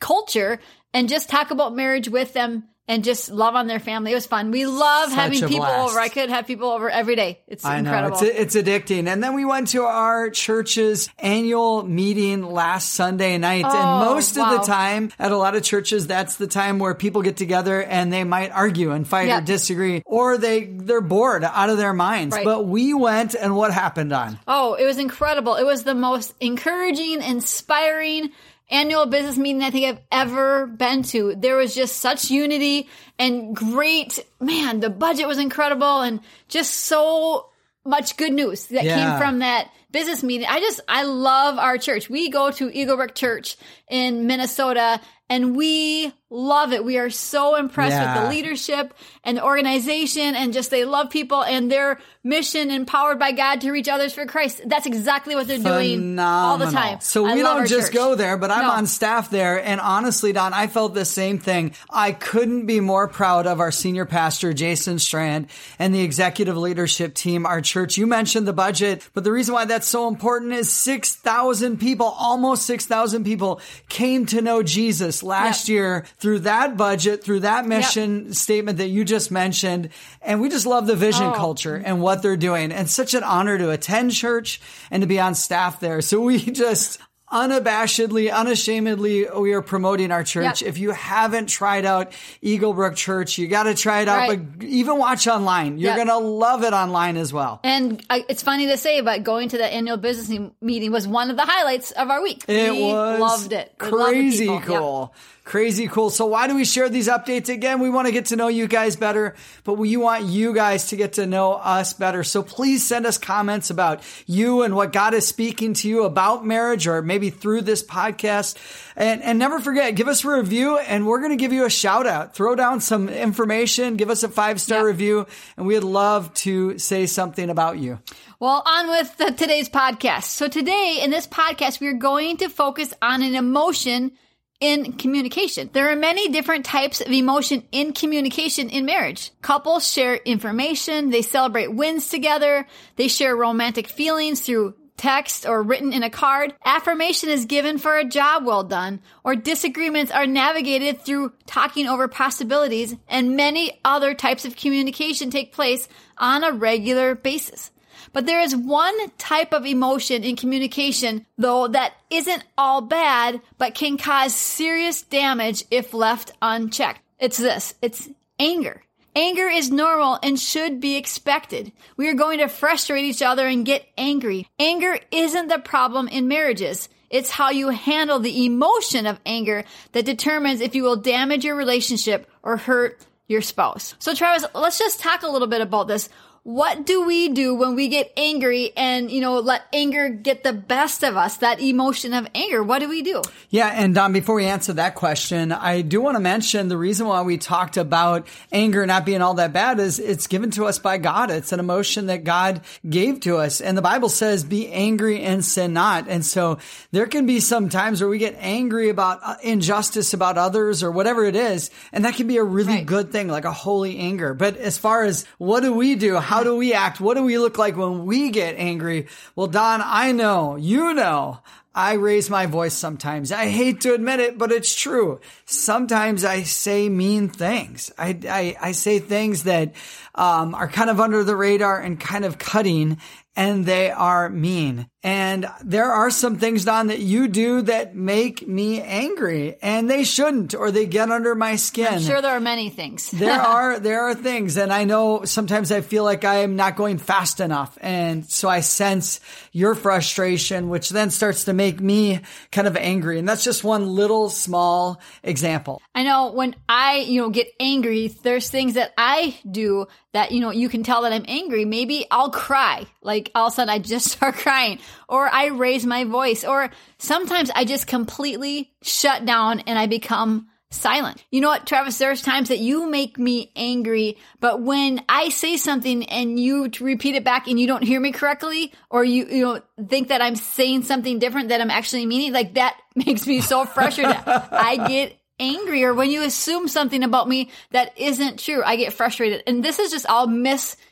culture 0.00 0.60
and 0.92 1.08
just 1.08 1.28
talk 1.28 1.50
about 1.50 1.74
marriage 1.74 2.08
with 2.08 2.32
them 2.32 2.64
and 2.90 3.04
just 3.04 3.30
love 3.30 3.54
on 3.54 3.68
their 3.68 3.78
family. 3.78 4.10
It 4.10 4.16
was 4.16 4.26
fun. 4.26 4.50
We 4.50 4.66
love 4.66 5.10
Such 5.10 5.18
having 5.18 5.40
people 5.40 5.58
blast. 5.58 5.90
over. 5.92 6.00
I 6.00 6.08
could 6.08 6.28
have 6.28 6.46
people 6.48 6.68
over 6.70 6.90
every 6.90 7.14
day. 7.14 7.38
It's 7.46 7.64
I 7.64 7.80
know 7.80 7.90
incredible. 7.92 8.18
it's 8.26 8.56
it's 8.56 8.68
addicting. 8.68 9.06
And 9.06 9.22
then 9.22 9.34
we 9.34 9.44
went 9.44 9.68
to 9.68 9.84
our 9.84 10.28
church's 10.28 11.08
annual 11.20 11.84
meeting 11.84 12.42
last 12.42 12.92
Sunday 12.94 13.38
night, 13.38 13.64
and 13.64 13.72
Oh, 13.72 14.12
most 14.12 14.36
of 14.36 14.50
the 14.50 14.58
time 14.66 15.12
at 15.20 15.30
a 15.30 15.36
lot 15.36 15.54
of 15.54 15.62
churches, 15.62 16.08
that's 16.08 16.34
the 16.36 16.48
time 16.48 16.80
where 16.80 16.94
people 16.94 17.22
get 17.22 17.36
together 17.36 17.80
and 17.82 18.12
they 18.12 18.24
might 18.24 18.50
argue 18.50 18.90
and 18.90 19.06
fight 19.06 19.30
or 19.30 19.40
disagree, 19.40 20.02
or 20.04 20.36
they 20.36 20.64
they're 20.64 21.00
bored 21.00 21.44
out 21.44 21.70
of 21.70 21.78
their 21.78 21.92
minds. 21.92 22.34
Right. 22.34 22.44
But 22.44 22.66
we 22.66 22.92
went, 22.92 23.34
and 23.36 23.54
what 23.54 23.72
happened 23.72 24.12
on? 24.12 24.38
Oh, 24.48 24.74
it 24.74 24.84
was 24.84 24.98
incredible. 24.98 25.54
It 25.54 25.64
was 25.64 25.84
the 25.84 25.94
most 25.94 26.34
encouraging, 26.40 27.22
inspiring 27.22 28.30
annual 28.70 29.06
business 29.06 29.36
meeting 29.36 29.62
I 29.62 29.70
think 29.70 29.86
I've 29.86 30.00
ever 30.12 30.66
been 30.66 31.02
to. 31.04 31.34
There 31.36 31.56
was 31.56 31.74
just 31.74 31.96
such 31.98 32.30
unity 32.30 32.88
and 33.18 33.54
great, 33.54 34.18
man, 34.40 34.80
the 34.80 34.90
budget 34.90 35.26
was 35.26 35.38
incredible 35.38 36.00
and 36.00 36.20
just 36.48 36.72
so 36.72 37.46
much 37.84 38.16
good 38.16 38.32
news 38.32 38.66
that 38.66 38.84
Yeah. 38.84 38.96
came 39.10 39.18
from 39.18 39.38
that 39.40 39.70
business 39.90 40.22
meeting. 40.22 40.46
I 40.48 40.60
just, 40.60 40.80
I 40.86 41.02
love 41.04 41.58
our 41.58 41.78
church. 41.78 42.08
We 42.08 42.30
go 42.30 42.50
to 42.52 42.70
Eagle 42.76 42.96
Brook 42.96 43.14
Church 43.14 43.56
in 43.88 44.26
Minnesota 44.26 45.00
and 45.30 45.56
we 45.56 46.12
love 46.32 46.72
it. 46.72 46.84
We 46.84 46.96
are 46.98 47.10
so 47.10 47.56
impressed 47.56 47.92
Yeah. 47.96 48.14
with 48.14 48.22
the 48.22 48.28
leadership 48.36 48.94
and 49.24 49.38
the 49.38 49.44
organization 49.44 50.36
and 50.36 50.52
just 50.52 50.70
they 50.70 50.84
love 50.84 51.10
people 51.10 51.42
and 51.42 51.72
their 51.72 51.98
mission 52.22 52.70
empowered 52.70 53.18
by 53.18 53.32
God 53.32 53.60
to 53.62 53.72
reach 53.72 53.88
others 53.88 54.12
for 54.12 54.26
Christ. 54.26 54.60
That's 54.66 54.86
exactly 54.86 55.34
what 55.34 55.48
they're 55.48 55.58
doing 55.58 56.18
all 56.20 56.56
the 56.56 56.70
time. 56.70 56.98
So 57.00 57.26
I 57.26 57.34
we 57.34 57.42
don't 57.42 57.66
just 57.66 57.88
church. 57.88 57.94
go 57.96 58.14
there, 58.14 58.36
but 58.36 58.50
I'm 58.52 58.62
No. 58.62 58.70
on 58.70 58.86
staff 58.86 59.28
there. 59.30 59.58
And 59.64 59.80
honestly, 59.80 60.32
Dawn, 60.32 60.52
I 60.54 60.68
felt 60.68 60.94
the 60.94 61.04
same 61.04 61.38
thing. 61.40 61.72
I 61.90 62.12
couldn't 62.12 62.66
be 62.66 62.78
more 62.78 63.08
proud 63.08 63.46
of 63.48 63.58
our 63.58 63.72
senior 63.72 64.04
pastor, 64.04 64.52
Jason 64.52 65.00
Strand, 65.00 65.48
and 65.80 65.92
the 65.92 66.00
executive 66.02 66.56
leadership 66.56 67.14
team, 67.14 67.44
our 67.44 67.60
church. 67.60 67.96
You 67.98 68.06
mentioned 68.06 68.46
the 68.46 68.52
budget, 68.52 69.02
but 69.14 69.24
the 69.24 69.32
reason 69.32 69.54
why 69.54 69.64
that's 69.64 69.88
so 69.88 70.06
important 70.06 70.52
is 70.52 70.70
6,000 70.72 71.78
people, 71.78 72.14
almost 72.18 72.66
6,000 72.66 73.24
people 73.24 73.60
came 73.88 74.26
to 74.26 74.40
know 74.40 74.62
Jesus 74.62 75.19
last 75.22 75.68
Yep. 75.68 75.72
year 75.74 76.04
through 76.18 76.40
that 76.40 76.76
budget, 76.76 77.22
through 77.24 77.40
that 77.40 77.66
mission 77.66 78.32
statement 78.34 78.78
that 78.78 78.88
you 78.88 79.04
just 79.04 79.30
mentioned. 79.30 79.88
And 80.22 80.40
we 80.40 80.48
just 80.48 80.66
love 80.66 80.86
the 80.86 80.96
vision 80.96 81.24
Oh. 81.26 81.32
culture 81.32 81.80
and 81.84 82.00
what 82.00 82.22
they're 82.22 82.36
doing. 82.36 82.72
And 82.72 82.88
such 82.88 83.14
an 83.14 83.22
honor 83.22 83.58
to 83.58 83.70
attend 83.70 84.12
church 84.12 84.60
and 84.90 85.02
to 85.02 85.06
be 85.06 85.20
on 85.20 85.34
staff 85.34 85.80
there. 85.80 86.00
So 86.00 86.20
we 86.20 86.38
just 86.50 86.98
unabashedly, 87.32 88.32
unashamedly, 88.32 89.26
we 89.38 89.52
are 89.52 89.62
promoting 89.62 90.10
our 90.10 90.24
church. 90.24 90.62
Yep. 90.62 90.68
If 90.68 90.78
you 90.78 90.90
haven't 90.90 91.46
tried 91.48 91.84
out 91.84 92.12
Eagle 92.42 92.72
Brook 92.74 92.96
Church, 92.96 93.38
you 93.38 93.46
got 93.48 93.64
to 93.64 93.74
try 93.74 94.00
it 94.02 94.08
out, 94.08 94.28
Right. 94.28 94.58
but 94.58 94.64
even 94.64 94.98
watch 94.98 95.26
online. 95.26 95.78
You're 95.78 95.96
Yep. 95.96 96.06
to 96.08 96.18
love 96.18 96.64
it 96.64 96.72
online 96.72 97.16
as 97.16 97.32
well. 97.32 97.60
And 97.64 98.04
I, 98.10 98.24
it's 98.28 98.42
funny 98.42 98.66
to 98.66 98.76
say, 98.76 99.00
but 99.00 99.22
going 99.24 99.48
to 99.50 99.58
the 99.58 99.66
annual 99.66 99.96
business 99.96 100.50
meeting 100.60 100.92
was 100.92 101.06
one 101.06 101.30
of 101.30 101.36
the 101.36 101.44
highlights 101.44 101.90
of 101.92 102.10
our 102.10 102.22
week. 102.22 102.44
It 102.48 102.72
we 102.72 102.82
was 102.82 103.20
loved 103.20 103.52
it. 103.52 103.72
We 103.80 103.90
loved 103.90 104.10
crazy 104.10 104.48
people. 104.48 105.12
Yep. 105.14 105.22
Crazy 105.50 105.88
cool. 105.88 106.10
So 106.10 106.26
why 106.26 106.46
do 106.46 106.54
we 106.54 106.64
share 106.64 106.88
these 106.88 107.08
updates 107.08 107.48
again? 107.48 107.80
We 107.80 107.90
want 107.90 108.06
to 108.06 108.12
get 108.12 108.26
to 108.26 108.36
know 108.36 108.46
you 108.46 108.68
guys 108.68 108.94
better, 108.94 109.34
but 109.64 109.74
we 109.74 109.96
want 109.96 110.22
you 110.26 110.54
guys 110.54 110.90
to 110.90 110.96
get 110.96 111.14
to 111.14 111.26
know 111.26 111.54
us 111.54 111.92
better. 111.92 112.22
So 112.22 112.44
please 112.44 112.86
send 112.86 113.04
us 113.04 113.18
comments 113.18 113.68
about 113.68 114.00
you 114.28 114.62
and 114.62 114.76
what 114.76 114.92
God 114.92 115.12
is 115.12 115.26
speaking 115.26 115.74
to 115.74 115.88
you 115.88 116.04
about 116.04 116.46
marriage 116.46 116.86
or 116.86 117.02
maybe 117.02 117.30
through 117.30 117.62
this 117.62 117.82
podcast. 117.82 118.58
And, 118.94 119.24
and 119.24 119.40
never 119.40 119.58
forget, 119.58 119.96
give 119.96 120.06
us 120.06 120.24
a 120.24 120.30
review 120.30 120.78
and 120.78 121.04
we're 121.04 121.18
going 121.18 121.36
to 121.36 121.36
give 121.36 121.52
you 121.52 121.64
a 121.64 121.70
shout 121.70 122.06
out. 122.06 122.32
Throw 122.32 122.54
down 122.54 122.80
some 122.80 123.08
information, 123.08 123.96
give 123.96 124.08
us 124.08 124.22
a 124.22 124.28
five 124.28 124.60
star 124.60 124.78
Yep. 124.78 124.86
review, 124.86 125.26
and 125.56 125.66
we'd 125.66 125.80
love 125.80 126.32
to 126.34 126.78
say 126.78 127.06
something 127.06 127.50
about 127.50 127.76
you. 127.76 127.98
Well, 128.38 128.62
on 128.64 128.88
with 128.88 129.16
the, 129.16 129.32
today's 129.32 129.68
podcast. 129.68 130.26
So 130.26 130.46
today 130.46 131.00
in 131.02 131.10
this 131.10 131.26
podcast, 131.26 131.80
we 131.80 131.88
are 131.88 131.92
going 131.94 132.36
to 132.36 132.48
focus 132.48 132.94
on 133.02 133.24
an 133.24 133.34
emotion 133.34 134.12
in 134.60 134.92
communication. 134.92 135.70
There 135.72 135.90
are 135.90 135.96
many 135.96 136.28
different 136.28 136.66
types 136.66 137.00
of 137.00 137.10
emotion 137.10 137.64
in 137.72 137.92
communication 137.92 138.68
in 138.68 138.84
marriage. 138.84 139.32
Couples 139.40 139.90
share 139.90 140.16
information, 140.16 141.10
they 141.10 141.22
celebrate 141.22 141.74
wins 141.74 142.08
together, 142.08 142.66
they 142.96 143.08
share 143.08 143.34
romantic 143.34 143.88
feelings 143.88 144.40
through 144.40 144.74
text 144.98 145.46
or 145.46 145.62
written 145.62 145.94
in 145.94 146.02
a 146.02 146.10
card. 146.10 146.54
Affirmation 146.62 147.30
is 147.30 147.46
given 147.46 147.78
for 147.78 147.96
a 147.96 148.04
job 148.04 148.44
well 148.44 148.62
done, 148.62 149.00
or 149.24 149.34
disagreements 149.34 150.12
are 150.12 150.26
navigated 150.26 151.00
through 151.00 151.32
talking 151.46 151.86
over 151.86 152.06
possibilities, 152.06 152.94
and 153.08 153.34
many 153.34 153.80
other 153.82 154.12
types 154.12 154.44
of 154.44 154.56
communication 154.56 155.30
take 155.30 155.54
place 155.54 155.88
on 156.18 156.44
a 156.44 156.52
regular 156.52 157.14
basis. 157.14 157.70
But 158.12 158.26
there 158.26 158.40
is 158.40 158.56
one 158.56 159.10
type 159.18 159.52
of 159.52 159.66
emotion 159.66 160.24
in 160.24 160.36
communication, 160.36 161.26
though, 161.38 161.68
that 161.68 161.94
isn't 162.10 162.44
all 162.58 162.80
bad, 162.80 163.40
but 163.58 163.74
can 163.74 163.98
cause 163.98 164.34
serious 164.34 165.02
damage 165.02 165.64
if 165.70 165.94
left 165.94 166.32
unchecked. 166.42 167.00
It's 167.18 167.38
this. 167.38 167.74
It's 167.82 168.08
anger. 168.38 168.82
Anger 169.14 169.48
is 169.48 169.70
normal 169.70 170.18
and 170.22 170.38
should 170.38 170.80
be 170.80 170.96
expected. 170.96 171.72
We 171.96 172.08
are 172.08 172.14
going 172.14 172.38
to 172.38 172.48
frustrate 172.48 173.04
each 173.04 173.22
other 173.22 173.46
and 173.46 173.66
get 173.66 173.86
angry. 173.98 174.46
Anger 174.58 174.98
isn't 175.10 175.48
the 175.48 175.58
problem 175.58 176.06
in 176.08 176.28
marriages. 176.28 176.88
It's 177.10 177.30
how 177.30 177.50
you 177.50 177.70
handle 177.70 178.20
the 178.20 178.46
emotion 178.46 179.06
of 179.06 179.20
anger 179.26 179.64
that 179.92 180.04
determines 180.04 180.60
if 180.60 180.76
you 180.76 180.84
will 180.84 180.96
damage 180.96 181.44
your 181.44 181.56
relationship 181.56 182.30
or 182.42 182.56
hurt 182.56 183.04
your 183.26 183.42
spouse. 183.42 183.94
So 183.98 184.14
Travis, 184.14 184.46
let's 184.54 184.78
just 184.78 185.00
talk 185.00 185.22
a 185.24 185.28
little 185.28 185.48
bit 185.48 185.60
about 185.60 185.88
this. 185.88 186.08
What 186.42 186.86
do 186.86 187.04
we 187.04 187.28
do 187.28 187.54
when 187.54 187.74
we 187.74 187.88
get 187.88 188.12
angry 188.16 188.72
and, 188.74 189.10
you 189.10 189.20
know, 189.20 189.40
let 189.40 189.62
anger 189.74 190.08
get 190.08 190.42
the 190.42 190.54
best 190.54 191.04
of 191.04 191.14
us? 191.14 191.36
That 191.36 191.60
emotion 191.60 192.14
of 192.14 192.26
anger. 192.34 192.62
What 192.62 192.78
do 192.78 192.88
we 192.88 193.02
do? 193.02 193.20
Yeah, 193.50 193.68
and 193.68 193.94
Dawn, 193.94 194.14
before 194.14 194.36
we 194.36 194.46
answer 194.46 194.72
that 194.72 194.94
question, 194.94 195.52
I 195.52 195.82
do 195.82 196.00
want 196.00 196.14
to 196.16 196.20
mention 196.20 196.68
the 196.68 196.78
reason 196.78 197.06
why 197.06 197.20
we 197.22 197.36
talked 197.36 197.76
about 197.76 198.26
anger 198.52 198.86
not 198.86 199.04
being 199.04 199.20
all 199.20 199.34
that 199.34 199.52
bad 199.52 199.78
is 199.80 199.98
it's 199.98 200.28
given 200.28 200.50
to 200.52 200.64
us 200.64 200.78
by 200.78 200.96
God. 200.96 201.30
It's 201.30 201.52
an 201.52 201.60
emotion 201.60 202.06
that 202.06 202.24
God 202.24 202.62
gave 202.88 203.20
to 203.20 203.36
us. 203.36 203.60
And 203.60 203.76
the 203.76 203.82
Bible 203.82 204.08
says, 204.08 204.42
be 204.42 204.68
angry 204.72 205.20
and 205.20 205.44
sin 205.44 205.74
not. 205.74 206.08
And 206.08 206.24
so 206.24 206.58
there 206.90 207.06
can 207.06 207.26
be 207.26 207.40
some 207.40 207.68
times 207.68 208.00
where 208.00 208.08
we 208.08 208.16
get 208.18 208.36
angry 208.38 208.88
about 208.88 209.20
uh, 209.22 209.36
injustice 209.42 210.14
about 210.14 210.38
others 210.38 210.82
or 210.82 210.90
whatever 210.90 211.26
it 211.26 211.36
is. 211.36 211.70
And 211.92 212.06
that 212.06 212.14
can 212.14 212.26
be 212.26 212.38
a 212.38 212.44
really 212.44 212.70
Right. 212.70 212.86
good 212.86 213.12
thing, 213.12 213.28
like 213.28 213.44
a 213.44 213.52
holy 213.52 213.98
anger. 213.98 214.32
But 214.32 214.56
as 214.56 214.78
far 214.78 215.04
as 215.04 215.26
what 215.36 215.60
do 215.60 215.74
we 215.74 215.96
do? 215.96 216.16
How 216.30 216.44
do 216.44 216.54
we 216.54 216.74
act? 216.74 217.00
What 217.00 217.16
do 217.16 217.24
we 217.24 217.38
look 217.38 217.58
like 217.58 217.76
when 217.76 218.06
we 218.06 218.30
get 218.30 218.54
angry? 218.54 219.08
Well, 219.34 219.48
Dawn, 219.48 219.80
I 219.84 220.12
know, 220.12 220.54
you 220.54 220.94
know, 220.94 221.40
I 221.74 221.94
raise 221.94 222.30
my 222.30 222.46
voice 222.46 222.72
sometimes. 222.72 223.32
I 223.32 223.48
hate 223.48 223.80
to 223.80 223.94
admit 223.94 224.20
it, 224.20 224.38
but 224.38 224.52
it's 224.52 224.72
true. 224.72 225.18
Sometimes 225.44 226.24
I 226.24 226.44
say 226.44 226.88
mean 226.88 227.30
things. 227.30 227.90
I, 227.98 228.16
I, 228.28 228.56
I 228.68 228.70
say 228.70 229.00
things 229.00 229.42
that 229.42 229.72
um, 230.14 230.54
are 230.54 230.68
kind 230.68 230.88
of 230.88 231.00
under 231.00 231.24
the 231.24 231.34
radar 231.34 231.80
and 231.80 231.98
kind 231.98 232.24
of 232.24 232.38
cutting, 232.38 232.98
and 233.40 233.64
they 233.64 233.90
are 233.90 234.28
mean. 234.28 234.86
And 235.02 235.50
there 235.64 235.90
are 235.90 236.10
some 236.10 236.36
things, 236.36 236.66
Dawn, 236.66 236.88
that 236.88 236.98
you 236.98 237.26
do 237.26 237.62
that 237.62 237.96
make 237.96 238.46
me 238.46 238.82
angry, 238.82 239.56
and 239.62 239.88
they 239.88 240.04
shouldn't, 240.04 240.54
or 240.54 240.70
they 240.70 240.84
get 240.84 241.10
under 241.10 241.34
my 241.34 241.56
skin 241.56 241.94
I'm 241.94 242.02
sure 242.02 242.20
there 242.20 242.36
are 242.36 242.40
many 242.40 242.68
things. 242.68 243.10
there 243.12 243.40
are 243.40 243.80
there 243.80 244.02
are 244.02 244.14
things 244.14 244.56
and 244.56 244.72
i 244.72 244.84
know 244.84 245.24
sometimes 245.24 245.72
i 245.72 245.80
feel 245.80 246.04
like 246.04 246.24
i 246.24 246.36
am 246.36 246.56
not 246.56 246.76
going 246.76 246.98
fast 246.98 247.40
enough 247.40 247.78
and 247.80 248.28
so 248.28 248.48
i 248.48 248.60
sense 248.60 249.20
your 249.52 249.74
frustration 249.74 250.68
which 250.68 250.90
then 250.90 251.10
starts 251.10 251.44
to 251.44 251.52
make 251.52 251.80
me 251.80 252.20
kind 252.52 252.66
of 252.66 252.76
angry 252.76 253.18
and 253.18 253.28
that's 253.28 253.44
just 253.44 253.64
one 253.64 253.86
little 253.86 254.28
small 254.28 255.00
example 255.22 255.80
I 256.00 256.04
know 256.04 256.32
when 256.32 256.54
I, 256.68 256.98
you 256.98 257.20
know, 257.20 257.30
get 257.30 257.48
angry, 257.58 258.08
there's 258.22 258.48
things 258.48 258.74
that 258.74 258.92
I 258.96 259.36
do 259.48 259.86
that, 260.12 260.30
you 260.30 260.40
know, 260.40 260.50
you 260.50 260.68
can 260.68 260.84
tell 260.84 261.02
that 261.02 261.12
I'm 261.12 261.24
angry. 261.26 261.64
Maybe 261.64 262.06
I'll 262.10 262.30
cry. 262.30 262.86
Like 263.02 263.29
all 263.34 263.46
of 263.46 263.52
a 263.52 263.56
sudden 263.56 263.70
I 263.70 263.78
just 263.78 264.08
start 264.12 264.36
crying 264.36 264.78
or 265.08 265.28
I 265.28 265.46
raise 265.46 265.86
my 265.86 266.04
voice 266.04 266.44
or 266.44 266.70
sometimes 266.98 267.50
I 267.54 267.64
just 267.64 267.86
completely 267.86 268.72
shut 268.82 269.24
down 269.24 269.60
and 269.60 269.78
I 269.78 269.86
become 269.86 270.48
silent. 270.70 271.24
You 271.30 271.40
know 271.40 271.48
what, 271.48 271.66
Travis, 271.66 271.98
there's 271.98 272.22
times 272.22 272.48
that 272.48 272.58
you 272.58 272.88
make 272.88 273.18
me 273.18 273.50
angry, 273.56 274.16
but 274.38 274.62
when 274.62 275.02
I 275.08 275.28
say 275.30 275.56
something 275.56 276.04
and 276.04 276.38
you 276.38 276.70
repeat 276.80 277.16
it 277.16 277.24
back 277.24 277.48
and 277.48 277.58
you 277.58 277.66
don't 277.66 277.82
hear 277.82 278.00
me 278.00 278.12
correctly 278.12 278.72
or 278.88 279.04
you, 279.04 279.26
you 279.26 279.44
know, 279.44 279.60
think 279.88 280.08
that 280.08 280.22
I'm 280.22 280.36
saying 280.36 280.84
something 280.84 281.18
different 281.18 281.48
that 281.48 281.60
I'm 281.60 281.70
actually 281.70 282.06
meaning, 282.06 282.32
like 282.32 282.54
that 282.54 282.78
makes 282.94 283.26
me 283.26 283.40
so 283.40 283.64
frustrated. 283.64 284.16
I 284.26 284.86
get 284.88 285.16
angry 285.40 285.82
or 285.84 285.94
when 285.94 286.10
you 286.10 286.22
assume 286.22 286.68
something 286.68 287.02
about 287.02 287.28
me 287.28 287.50
that 287.72 287.98
isn't 287.98 288.38
true, 288.38 288.62
I 288.62 288.76
get 288.76 288.92
frustrated. 288.92 289.42
And 289.46 289.64
this 289.64 289.78
is 289.78 289.90
just 289.90 290.06
all 290.06 290.26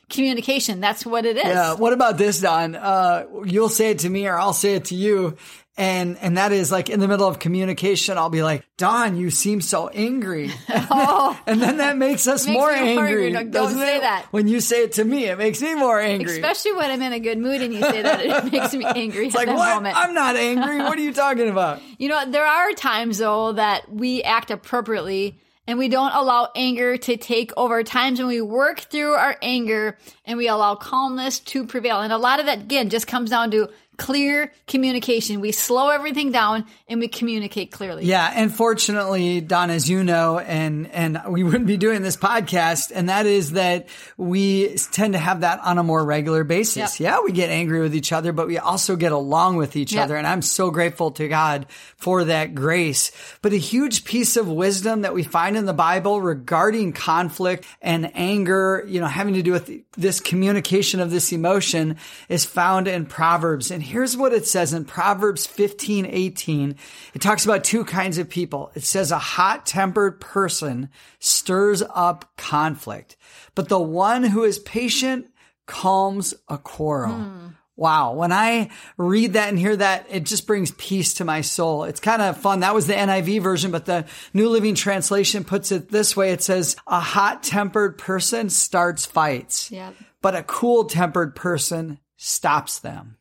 miscommunication. 0.09 0.81
That's 0.81 1.05
what 1.05 1.25
it 1.25 1.37
is. 1.37 1.43
yeah 1.43 1.73
what 1.73 1.93
about 1.93 2.17
this 2.17 2.39
Dawn 2.41 2.75
uh, 2.75 3.25
you'll 3.45 3.69
say 3.69 3.91
it 3.91 3.99
to 3.99 4.09
me 4.09 4.27
or 4.27 4.39
i'll 4.39 4.53
say 4.53 4.75
it 4.75 4.85
to 4.85 4.95
you 4.95 5.37
and 5.77 6.17
and 6.17 6.37
that 6.37 6.51
is 6.51 6.71
like 6.71 6.89
in 6.89 6.99
the 6.99 7.07
middle 7.07 7.27
of 7.27 7.39
communication 7.39 8.17
i'll 8.17 8.29
be 8.29 8.43
like 8.43 8.65
Dawn 8.77 9.15
you 9.17 9.29
seem 9.29 9.61
so 9.61 9.87
angry 9.89 10.51
and 10.69 11.61
then 11.61 11.77
that 11.77 11.95
makes 11.97 12.27
us 12.27 12.45
Makes 12.45 12.57
more 12.57 12.71
angry 12.71 13.27
angry. 13.27 13.31
Don't 13.31 13.51
doesn't 13.51 13.79
say 13.79 13.97
it? 13.97 14.01
that. 14.01 14.25
when 14.31 14.47
you 14.47 14.59
say 14.61 14.83
it 14.83 14.93
to 14.93 15.03
me 15.05 15.25
it 15.25 15.37
makes 15.37 15.61
me 15.61 15.75
more 15.75 15.99
angry 15.99 16.33
Especially 16.39 16.73
when 16.73 16.89
I'm 16.91 17.01
in 17.01 17.13
a 17.13 17.19
good 17.19 17.37
mood 17.37 17.61
and 17.61 17.73
you 17.73 17.81
say 17.81 18.01
that, 18.01 18.19
it 18.21 18.51
makes 18.51 18.73
me 18.73 18.85
angry 18.85 19.27
it's 19.27 19.35
at 19.35 19.47
like 19.47 19.55
what 19.57 19.75
moment. 19.75 19.95
i'm 19.97 20.13
not 20.13 20.35
angry 20.35 20.77
what 20.79 20.97
are 20.97 21.01
you 21.01 21.13
talking 21.13 21.49
about 21.49 21.81
You 21.97 22.09
know, 22.09 22.29
there 22.29 22.45
are 22.45 22.71
times 22.73 23.17
though 23.19 23.53
that 23.53 23.91
we 23.93 24.21
act 24.23 24.51
appropriately 24.51 25.39
and 25.69 25.77
we 25.77 25.87
don't 25.87 26.15
allow 26.15 26.49
anger 26.55 26.97
to 26.97 27.15
take 27.15 27.51
over. 27.55 27.83
Times 27.83 28.17
when 28.17 28.27
we 28.27 28.41
work 28.41 28.79
through 28.79 29.11
our 29.11 29.37
anger 29.43 29.99
and 30.25 30.35
we 30.35 30.47
allow 30.47 30.73
calmness 30.73 31.37
to 31.41 31.63
prevail. 31.63 32.01
And 32.01 32.11
a 32.11 32.17
lot 32.17 32.39
of 32.39 32.47
that, 32.47 32.61
again, 32.61 32.89
just 32.89 33.05
comes 33.05 33.29
down 33.29 33.51
to 33.51 33.69
clear 33.99 34.51
communication. 34.65 35.41
We 35.41 35.51
slow 35.51 35.89
everything 35.89 36.31
down 36.31 36.65
and 36.87 36.99
we 36.99 37.07
communicate 37.07 37.71
clearly. 37.71 38.05
Yeah, 38.05 38.31
and 38.33 38.51
fortunately, 38.51 39.41
Dawn, 39.41 39.69
as 39.69 39.87
you 39.87 40.03
know, 40.03 40.39
and 40.39 40.89
and 40.91 41.21
we 41.27 41.43
wouldn't 41.43 41.67
be 41.67 41.77
doing 41.77 42.01
this 42.01 42.17
podcast, 42.17 42.91
and 42.95 43.09
that 43.09 43.27
is 43.27 43.51
that 43.51 43.87
we 44.17 44.75
tend 44.91 45.13
to 45.13 45.19
have 45.19 45.41
that 45.41 45.59
on 45.59 45.77
a 45.77 45.83
more 45.83 46.03
regular 46.03 46.43
basis. 46.43 46.99
Yep. 46.99 47.05
Yeah, 47.05 47.19
we 47.23 47.31
get 47.33 47.49
angry 47.51 47.81
with 47.81 47.93
each 47.93 48.11
other, 48.11 48.31
but 48.31 48.47
we 48.47 48.57
also 48.57 48.95
get 48.95 49.11
along 49.11 49.57
with 49.57 49.75
each 49.75 49.93
Yep. 49.93 50.03
other, 50.05 50.15
and 50.15 50.25
I'm 50.25 50.41
so 50.41 50.71
grateful 50.71 51.11
to 51.11 51.27
God 51.27 51.65
for 51.97 52.23
that 52.23 52.55
grace. 52.55 53.11
But 53.41 53.53
a 53.53 53.57
huge 53.57 54.05
piece 54.05 54.37
of 54.37 54.47
wisdom 54.47 55.01
that 55.01 55.13
we 55.13 55.23
find 55.23 55.57
in 55.57 55.65
the 55.65 55.73
Bible 55.73 56.21
regarding 56.21 56.93
conflict 56.93 57.65
and 57.81 58.09
anger, 58.15 58.85
you 58.87 59.01
know, 59.01 59.07
having 59.07 59.33
to 59.33 59.41
do 59.41 59.51
with 59.51 59.69
this 59.97 60.19
communication 60.21 61.01
of 61.01 61.11
this 61.11 61.33
emotion 61.33 61.97
is 62.29 62.45
found 62.45 62.87
in 62.87 63.05
Proverbs. 63.05 63.71
And 63.71 63.83
here's 63.89 64.15
what 64.15 64.33
it 64.33 64.45
says 64.45 64.73
in 64.73 64.85
Proverbs 64.85 65.45
15, 65.47 66.05
18. 66.05 66.75
It 67.13 67.21
talks 67.21 67.43
about 67.45 67.63
two 67.63 67.83
kinds 67.83 68.17
of 68.17 68.29
people. 68.29 68.71
It 68.75 68.83
says 68.83 69.11
a 69.11 69.17
hot 69.19 69.65
tempered 69.65 70.21
person 70.21 70.89
stirs 71.19 71.83
up 71.93 72.31
conflict, 72.37 73.17
but 73.55 73.67
the 73.69 73.79
one 73.79 74.23
who 74.23 74.43
is 74.43 74.59
patient 74.59 75.27
calms 75.65 76.33
a 76.47 76.57
quarrel. 76.57 77.13
Hmm. 77.13 77.47
Wow. 77.75 78.11
When 78.13 78.33
I 78.33 78.71
read 78.97 79.33
that 79.33 79.47
and 79.47 79.57
hear 79.57 79.77
that, 79.77 80.05
it 80.09 80.25
just 80.25 80.45
brings 80.45 80.71
peace 80.71 81.13
to 81.15 81.23
my 81.23 81.39
soul. 81.39 81.85
It's 81.85 82.01
kind 82.01 82.21
of 82.21 82.35
fun. 82.35 82.59
That 82.59 82.75
was 82.75 82.87
the 82.87 82.93
NIV 82.93 83.41
version, 83.41 83.71
but 83.71 83.85
the 83.85 84.05
New 84.33 84.49
Living 84.49 84.75
Translation 84.75 85.45
puts 85.45 85.71
it 85.71 85.89
this 85.89 86.13
way. 86.17 86.31
It 86.31 86.41
says, 86.43 86.75
a 86.87 86.99
hot 86.99 87.41
tempered 87.41 87.97
person 87.97 88.49
starts 88.49 89.05
fights, 89.05 89.71
Yep. 89.71 89.95
but 90.21 90.35
a 90.35 90.43
cool 90.43 90.85
tempered 90.85 91.37
person 91.37 91.99
stops 92.17 92.79
them. 92.79 93.15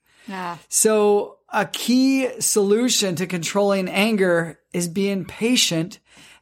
So 0.69 1.39
a 1.53 1.67
key 1.67 2.29
solution 2.41 3.17
to 3.17 3.27
controlling 3.27 3.89
anger 3.89 4.61
is 4.73 4.89
being 4.89 5.25
patient 5.25 5.99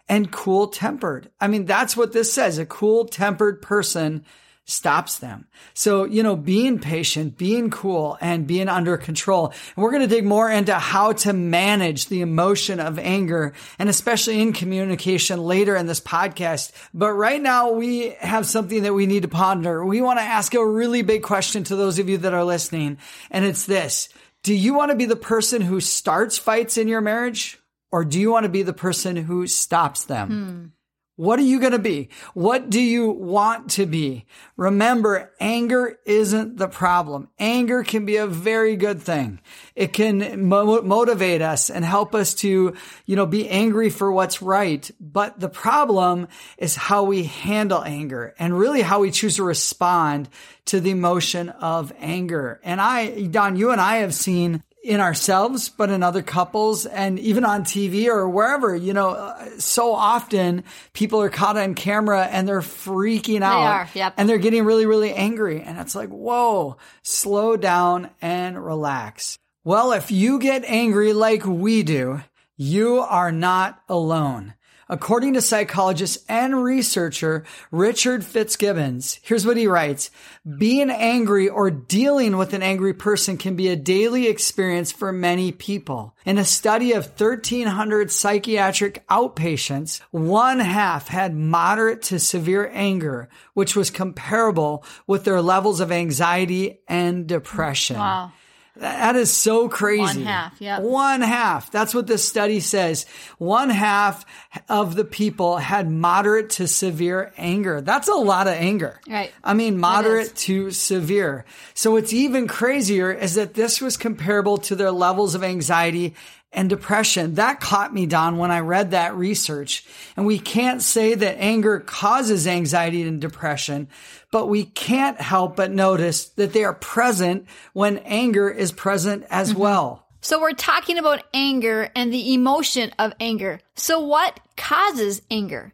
and 0.09 0.31
cool 0.31 0.69
tempered. 0.69 1.31
I 1.41 1.49
mean, 1.49 1.65
that's 1.65 1.97
what 1.97 2.13
this 2.13 2.33
says. 2.33 2.59
A 2.59 2.67
cool 2.67 3.07
tempered 3.07 3.63
person 3.63 4.25
stops 4.67 5.21
them. 5.21 5.47
So, 5.75 6.05
you 6.05 6.25
know, 6.25 6.35
being 6.35 6.81
patient, 6.81 7.39
being 7.39 7.71
cool 7.71 8.19
and 8.21 8.49
being 8.49 8.69
under 8.69 8.97
control. 8.97 9.49
And 9.49 9.83
we're 9.83 9.93
going 9.93 10.03
to 10.03 10.15
dig 10.15 10.25
more 10.25 10.51
into 10.51 10.75
how 10.75 11.13
to 11.13 11.33
manage 11.33 12.07
the 12.07 12.21
emotion 12.21 12.81
of 12.81 12.99
anger 12.99 13.55
and 13.79 13.89
especially 13.89 14.43
in 14.43 14.53
communication 14.53 15.41
later 15.41 15.77
in 15.77 15.87
this 15.87 16.01
podcast. 16.01 16.73
But 16.93 17.13
right 17.13 17.41
now 17.41 17.71
we 17.71 18.11
have 18.19 18.45
something 18.45 18.83
that 18.83 18.95
we 18.95 19.07
need 19.07 19.23
to 19.23 19.29
ponder. 19.29 19.85
We 19.85 20.01
want 20.01 20.19
to 20.19 20.25
ask 20.25 20.53
a 20.55 20.67
really 20.67 21.03
big 21.03 21.23
question 21.23 21.63
to 21.65 21.77
those 21.77 22.01
of 22.01 22.09
you 22.09 22.19
that 22.19 22.35
are 22.35 22.45
listening. 22.45 22.99
And 23.31 23.45
it's 23.45 23.67
this. 23.67 24.09
Do 24.43 24.53
you 24.53 24.75
want 24.75 24.91
to 24.91 24.97
be 24.97 25.07
the 25.07 25.17
person 25.17 25.63
who 25.63 25.81
starts 25.81 26.39
fights 26.39 26.77
in 26.77 26.89
your 26.89 27.01
marriage 27.01 27.59
or 27.93 28.05
do 28.05 28.19
you 28.19 28.33
want 28.33 28.45
to 28.45 28.51
be 28.51 28.63
the 28.63 28.73
person 28.73 29.15
who 29.15 29.47
stops 29.47 30.05
them? 30.05 30.29
Hmm. 30.29 30.76
What 31.17 31.39
are 31.39 31.43
you 31.43 31.61
going 31.61 31.73
to 31.73 31.79
be? 31.79 32.11
What 32.35 32.69
do 32.69 32.79
you 32.79 33.09
want 33.09 33.71
to 33.73 33.87
be? 33.87 34.27
Remember, 34.59 35.33
anger 35.41 35.99
isn't 36.05 36.59
the 36.59 36.69
problem. 36.69 37.29
Anger 37.39 37.83
can 37.85 38.05
be 38.05 38.17
a 38.17 38.27
very 38.27 38.77
good 38.77 39.01
thing. 39.01 39.41
It 39.75 39.95
can 39.95 40.47
mo- 40.47 40.83
motivate 40.83 41.41
us 41.41 41.71
and 41.71 41.87
help 41.87 42.15
us 42.15 42.35
to, 42.35 42.75
you 43.07 43.17
know, 43.17 43.25
be 43.25 43.49
angry 43.49 43.89
for 43.89 44.13
what's 44.13 44.43
right. 44.43 44.91
But 45.01 45.41
the 45.41 45.49
problem 45.49 46.29
is 46.59 46.77
how 46.77 47.05
we 47.05 47.25
handle 47.25 47.83
anger 47.83 48.35
and 48.39 48.59
really 48.59 48.83
how 48.83 49.01
we 49.01 49.11
choose 49.11 49.37
to 49.37 49.43
respond 49.43 50.29
to 50.67 50.81
the 50.81 50.91
emotion 50.91 51.49
of 51.49 51.95
anger. 51.99 52.61
And 52.63 52.79
I, 52.79 53.23
Dawn, 53.23 53.57
you 53.57 53.71
and 53.71 53.81
I 53.81 53.99
have 53.99 54.15
seen 54.15 54.63
in 54.87 55.01
ourselves, 55.01 55.69
but 55.69 55.91
in 55.91 56.03
other 56.03 56.23
couples 56.23 56.87
and 56.87 57.19
even 57.19 57.45
on 57.45 57.65
TV 57.65 58.07
or 58.07 58.29
wherever, 58.29 58.75
you 58.75 58.93
know, 58.93 59.11
uh, 59.11 59.49
so 59.59 59.93
often 59.93 60.63
people 60.93 61.21
are 61.21 61.29
caught 61.29 61.57
on 61.57 61.75
camera 61.75 62.25
and 62.25 62.47
they're 62.47 62.61
freaking 62.61 63.43
out 63.43 63.63
are, 63.63 63.89
yep. 63.95 64.15
and 64.17 64.29
they're 64.29 64.39
getting 64.39 64.65
really, 64.65 64.87
really 64.87 65.13
angry. 65.13 65.61
And 65.61 65.79
it's 65.79 65.95
like, 65.97 66.09
whoa, 66.09 66.77
slow 67.03 67.57
down 67.57 68.11
and 68.23 68.65
relax. 68.65 69.39
Well, 69.65 69.91
if 69.93 70.13
you 70.13 70.39
get 70.39 70.65
angry 70.65 71.13
like 71.13 71.45
we 71.45 71.83
do, 71.83 72.23
you 72.57 72.99
are 73.01 73.33
not 73.33 73.83
alone. 73.89 74.55
According 74.89 75.35
to 75.35 75.43
psychologist 75.43 76.25
and 76.29 76.63
researcher 76.63 77.45
Richard 77.73 78.25
Fitzgibbons, 78.25 79.19
here's 79.23 79.45
what 79.45 79.57
he 79.57 79.67
writes. 79.67 80.13
Being 80.59 80.91
angry 80.91 81.49
or 81.49 81.73
dealing 81.73 82.37
with 82.37 82.53
an 82.53 82.63
angry 82.63 82.95
person 82.95 83.37
can 83.37 83.57
be 83.57 83.67
a 83.69 83.75
daily 83.75 84.29
experience 84.29 84.93
for 84.93 85.11
many 85.11 85.51
people. 85.51 86.15
In 86.25 86.39
a 86.39 86.45
study 86.45 86.93
of 86.93 87.07
1300 87.07 88.13
psychiatric 88.13 89.05
outpatients, 89.09 90.01
one 90.13 90.61
half 90.61 91.09
had 91.09 91.35
moderate 91.35 92.03
to 92.03 92.21
severe 92.21 92.71
anger, 92.73 93.29
which 93.55 93.75
was 93.75 93.91
comparable 93.91 94.85
with 95.09 95.25
their 95.25 95.43
levels 95.43 95.81
of 95.81 95.91
anxiety 95.91 96.79
and 96.87 97.27
depression. 97.27 97.97
Wow. 97.99 98.31
That 98.79 99.17
is 99.17 99.33
so 99.33 99.69
crazy. 99.69 100.19
One 100.21 100.27
half, 100.27 100.61
yeah. 100.61 100.81
One 100.81 101.23
half. 101.23 101.71
That's 101.71 101.95
what 101.95 102.07
this 102.07 102.29
study 102.29 102.61
says. 102.61 103.07
One 103.39 103.71
half 103.71 104.27
of 104.69 104.95
the 104.95 105.05
people 105.05 105.57
had 105.57 105.91
moderate 105.91 106.51
to 106.51 106.69
severe 106.69 107.33
anger. 107.39 107.81
That's 107.81 108.09
a 108.09 108.15
lot 108.15 108.49
of 108.49 108.55
anger. 108.55 109.01
Right. 109.09 109.33
I 109.43 109.55
mean, 109.55 109.79
moderate 109.79 110.37
to 110.37 110.71
severe. 110.73 111.47
So 111.73 111.93
what's 111.93 112.13
even 112.13 112.47
crazier 112.47 113.11
is 113.11 113.37
that 113.37 113.55
this 113.55 113.81
was 113.81 113.97
comparable 113.97 114.59
to 114.59 114.77
their 114.77 114.91
levels 114.91 115.35
of 115.35 115.43
anxiety 115.43 116.15
and 116.57 116.71
depression. 116.71 117.35
That 117.35 117.61
caught 117.61 117.95
me, 117.95 118.07
Dawn, 118.07 118.39
when 118.39 118.51
I 118.51 118.61
read 118.61 118.91
that 118.91 119.15
research. 119.15 119.85
And 120.17 120.27
we 120.27 120.39
can't 120.39 120.83
say 120.83 121.15
that 121.15 121.39
anger 121.39 121.79
causes 121.79 122.47
anxiety 122.47 123.03
and 123.03 123.21
depression, 123.21 123.89
but 124.33 124.47
we 124.47 124.65
can't 124.65 125.21
help 125.21 125.55
but 125.55 125.71
notice 125.71 126.31
that 126.31 126.55
they 126.55 126.65
are 126.65 126.75
present 126.75 127.47
when 127.75 127.99
anger 127.99 128.49
is 128.49 128.73
present 128.73 129.25
as 129.31 129.51
mm-hmm. 129.51 129.61
well. 129.61 130.07
So 130.23 130.41
we're 130.41 130.53
talking 130.55 130.99
about 130.99 131.23
anger 131.33 131.91
and 131.95 132.13
the 132.13 132.35
emotion 132.35 132.91
of 132.99 133.13
anger. 133.21 133.61
So 133.77 134.01
what 134.01 134.41
causes 134.57 135.23
anger? 135.31 135.73